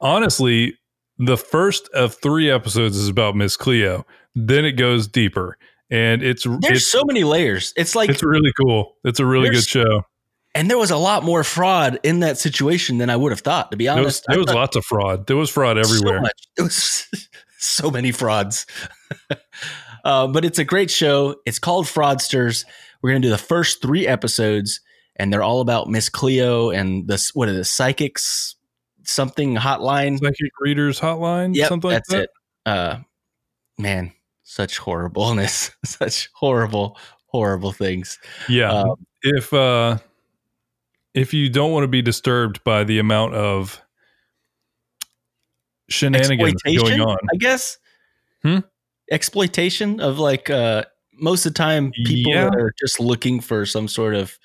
Honestly, 0.01 0.77
the 1.19 1.37
first 1.37 1.89
of 1.95 2.15
three 2.15 2.51
episodes 2.51 2.97
is 2.97 3.09
about 3.09 3.37
Miss 3.37 3.57
Cleo. 3.57 4.05
Then 4.35 4.65
it 4.65 4.73
goes 4.73 5.07
deeper, 5.07 5.57
and 5.91 6.23
it's 6.23 6.45
There's 6.45 6.79
it's 6.79 6.87
so 6.87 7.03
many 7.05 7.23
layers. 7.25 7.73
It's 7.77 7.95
like, 7.95 8.11
it's 8.11 8.23
really 8.23 8.53
cool. 8.61 8.97
It's 9.05 9.21
a 9.21 9.27
really 9.27 9.51
good 9.51 9.65
show. 9.65 10.03
and 10.57 10.69
there 10.69 10.79
was 10.79 10.91
a 10.91 10.97
lot 10.97 11.23
more 11.23 11.45
fraud 11.45 12.01
in 12.03 12.21
that 12.21 12.37
situation 12.39 12.99
than 12.99 13.11
I 13.11 13.17
would 13.17 13.31
have 13.31 13.41
thought. 13.41 13.71
To 13.71 13.77
be 13.77 13.85
There 13.87 13.95
was, 13.97 14.03
honest, 14.03 14.25
there 14.29 14.39
was 14.39 14.49
lots 14.53 14.77
of 14.77 14.85
fraud. 14.85 15.29
There 15.29 15.37
was 15.37 15.51
fraud 15.51 15.77
so 15.77 15.89
everywhere. 15.95 16.21
much. 16.21 16.43
It 16.59 16.63
was 16.63 17.07
so 17.59 17.93
many 17.93 18.11
frauds. 18.11 18.67
uh, 20.05 20.27
but 20.27 20.45
it's 20.45 20.59
a 20.59 20.65
great 20.65 20.91
show. 20.91 21.37
It's 21.47 21.59
called 21.61 21.87
Fraudsters. 21.87 22.65
We're 23.05 23.11
gonna 23.11 23.21
do 23.21 23.29
the 23.29 23.37
first 23.37 23.83
three 23.83 24.07
episodes, 24.07 24.81
and 25.17 25.31
they're 25.31 25.43
all 25.43 25.61
about 25.61 25.91
Miss 25.91 26.09
Cleo 26.09 26.71
and 26.71 27.07
the 27.07 27.23
what 27.35 27.51
are 27.51 27.53
the 27.53 27.63
psychics 27.63 28.57
something 29.03 29.57
hotline. 29.57 30.19
Psychic 30.19 30.53
Readers 30.59 30.99
Hotline, 30.99 31.55
Yep, 31.55 31.69
something 31.69 31.91
like 31.91 31.97
that's 31.99 32.09
that. 32.09 32.23
it. 32.23 32.31
Uh, 32.65 32.97
man, 33.77 34.11
such 34.43 34.79
horribleness, 34.79 35.71
such 35.85 36.31
horrible, 36.33 36.97
horrible 37.27 37.73
things. 37.73 38.19
Yeah. 38.49 38.73
Um, 38.73 38.95
if 39.21 39.53
uh 39.53 39.99
if 41.13 41.35
you 41.35 41.51
don't 41.51 41.73
want 41.73 41.85
to 41.85 41.89
be 41.89 42.01
disturbed 42.01 42.65
by 42.65 42.85
the 42.85 43.01
amount 43.01 43.35
of 43.35 43.83
shenanigans 45.91 46.63
going 46.63 47.03
on. 47.03 47.19
I 47.31 47.37
guess. 47.37 47.77
Hmm? 48.41 48.61
Exploitation 49.11 50.01
of 50.01 50.19
like 50.19 50.49
uh 50.49 50.85
most 51.19 51.47
of 51.47 51.55
the 51.55 51.59
time 51.59 51.93
people 52.05 52.33
Yeah. 52.33 52.49
are 52.49 52.73
just 52.79 53.01
looking 53.01 53.41
for 53.41 53.67
some 53.67 53.89
sort 53.89 54.15
of 54.15 54.39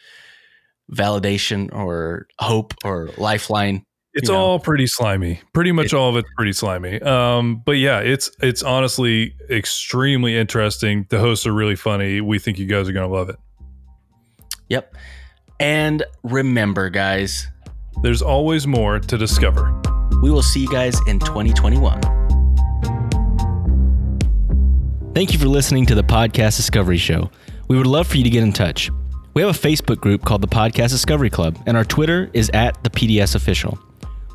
validation 0.91 1.73
or 1.73 2.27
hope 2.39 2.73
or 2.83 3.09
lifeline. 3.17 3.83
It's 4.15 4.27
you 4.27 4.33
know. 4.35 4.41
all 4.41 4.59
pretty 4.59 4.87
slimy. 4.87 5.39
Pretty 5.53 5.71
much 5.71 5.87
It- 5.87 5.93
all 5.93 6.09
of 6.09 6.15
it's 6.17 6.27
pretty 6.35 6.53
slimy. 6.53 6.99
Um 7.01 7.61
but 7.65 7.73
yeah, 7.73 7.99
it's 7.99 8.31
it's 8.41 8.63
honestly 8.63 9.35
extremely 9.51 10.35
interesting. 10.35 11.05
The 11.09 11.19
hosts 11.19 11.45
are 11.45 11.53
really 11.53 11.75
funny. 11.75 12.19
We 12.21 12.39
think 12.39 12.57
you 12.57 12.65
guys 12.65 12.89
are 12.89 12.91
going 12.93 13.07
to 13.07 13.15
love 13.15 13.29
it. 13.29 13.35
Yep. 14.69 14.95
And 15.59 16.03
remember, 16.23 16.89
guys, 16.89 17.47
There's 18.01 18.21
always 18.21 18.65
more 18.65 18.99
to 18.99 19.17
discover. 19.17 19.79
we 20.23 20.31
will 20.31 20.41
see 20.43 20.61
you 20.61 20.69
guys 20.69 20.97
in 21.07 21.19
2021. 21.19 22.18
Thank 25.15 25.33
you 25.33 25.39
for 25.39 25.47
listening 25.47 25.87
to 25.87 25.95
the 25.95 26.03
Podcast 26.03 26.55
Discovery 26.55 26.97
Show. 26.97 27.31
We 27.67 27.77
would 27.77 27.87
love 27.87 28.07
for 28.07 28.17
you 28.17 28.23
to 28.23 28.29
get 28.29 28.43
in 28.43 28.53
touch. 28.53 28.91
We 29.33 29.41
have 29.41 29.49
a 29.49 29.67
Facebook 29.67 29.99
group 29.99 30.23
called 30.23 30.41
the 30.41 30.47
Podcast 30.47 30.91
Discovery 30.91 31.31
Club, 31.31 31.57
and 31.65 31.75
our 31.75 31.83
Twitter 31.83 32.29
is 32.33 32.51
at 32.53 32.81
the 32.83 32.91
PDS 32.91 33.33
Official. 33.33 33.77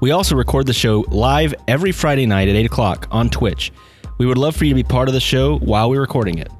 We 0.00 0.10
also 0.10 0.34
record 0.34 0.66
the 0.66 0.72
show 0.72 1.04
live 1.08 1.54
every 1.68 1.92
Friday 1.92 2.26
night 2.26 2.48
at 2.48 2.56
8 2.56 2.66
o'clock 2.66 3.06
on 3.12 3.30
Twitch. 3.30 3.72
We 4.18 4.26
would 4.26 4.36
love 4.36 4.56
for 4.56 4.64
you 4.64 4.72
to 4.72 4.74
be 4.74 4.82
part 4.82 5.08
of 5.08 5.14
the 5.14 5.20
show 5.20 5.58
while 5.58 5.88
we're 5.88 6.00
recording 6.00 6.38
it. 6.38 6.50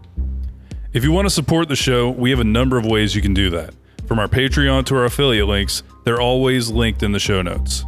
If 0.93 1.03
you 1.03 1.11
want 1.11 1.27
to 1.27 1.31
support 1.31 1.69
the 1.69 1.77
show, 1.77 2.09
we 2.11 2.31
have 2.31 2.41
a 2.41 2.45
number 2.45 2.79
of 2.79 2.87
ways 2.87 3.17
you 3.17 3.21
can 3.21 3.35
do 3.35 3.51
that. 3.51 3.75
From 4.07 4.21
our 4.21 4.29
Patreon 4.29 4.87
to 4.87 4.97
our 4.97 5.07
affiliate 5.07 5.49
links, 5.49 5.83
they're 6.05 6.21
always 6.21 6.71
linked 6.71 7.03
in 7.03 7.11
the 7.11 7.19
show 7.19 7.43
notes. 7.43 7.85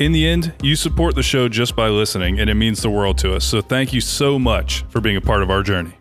In 0.00 0.12
the 0.12 0.26
end, 0.26 0.54
you 0.62 0.76
support 0.76 1.14
the 1.14 1.22
show 1.22 1.46
just 1.46 1.76
by 1.76 1.88
listening, 1.88 2.40
and 2.40 2.48
it 2.48 2.54
means 2.54 2.80
the 2.80 2.88
world 2.88 3.18
to 3.18 3.34
us. 3.34 3.44
So 3.44 3.60
thank 3.60 3.92
you 3.92 4.00
so 4.00 4.38
much 4.38 4.82
for 4.88 4.98
being 4.98 5.16
a 5.16 5.20
part 5.20 5.42
of 5.42 5.50
our 5.50 5.62
journey. 5.62 5.92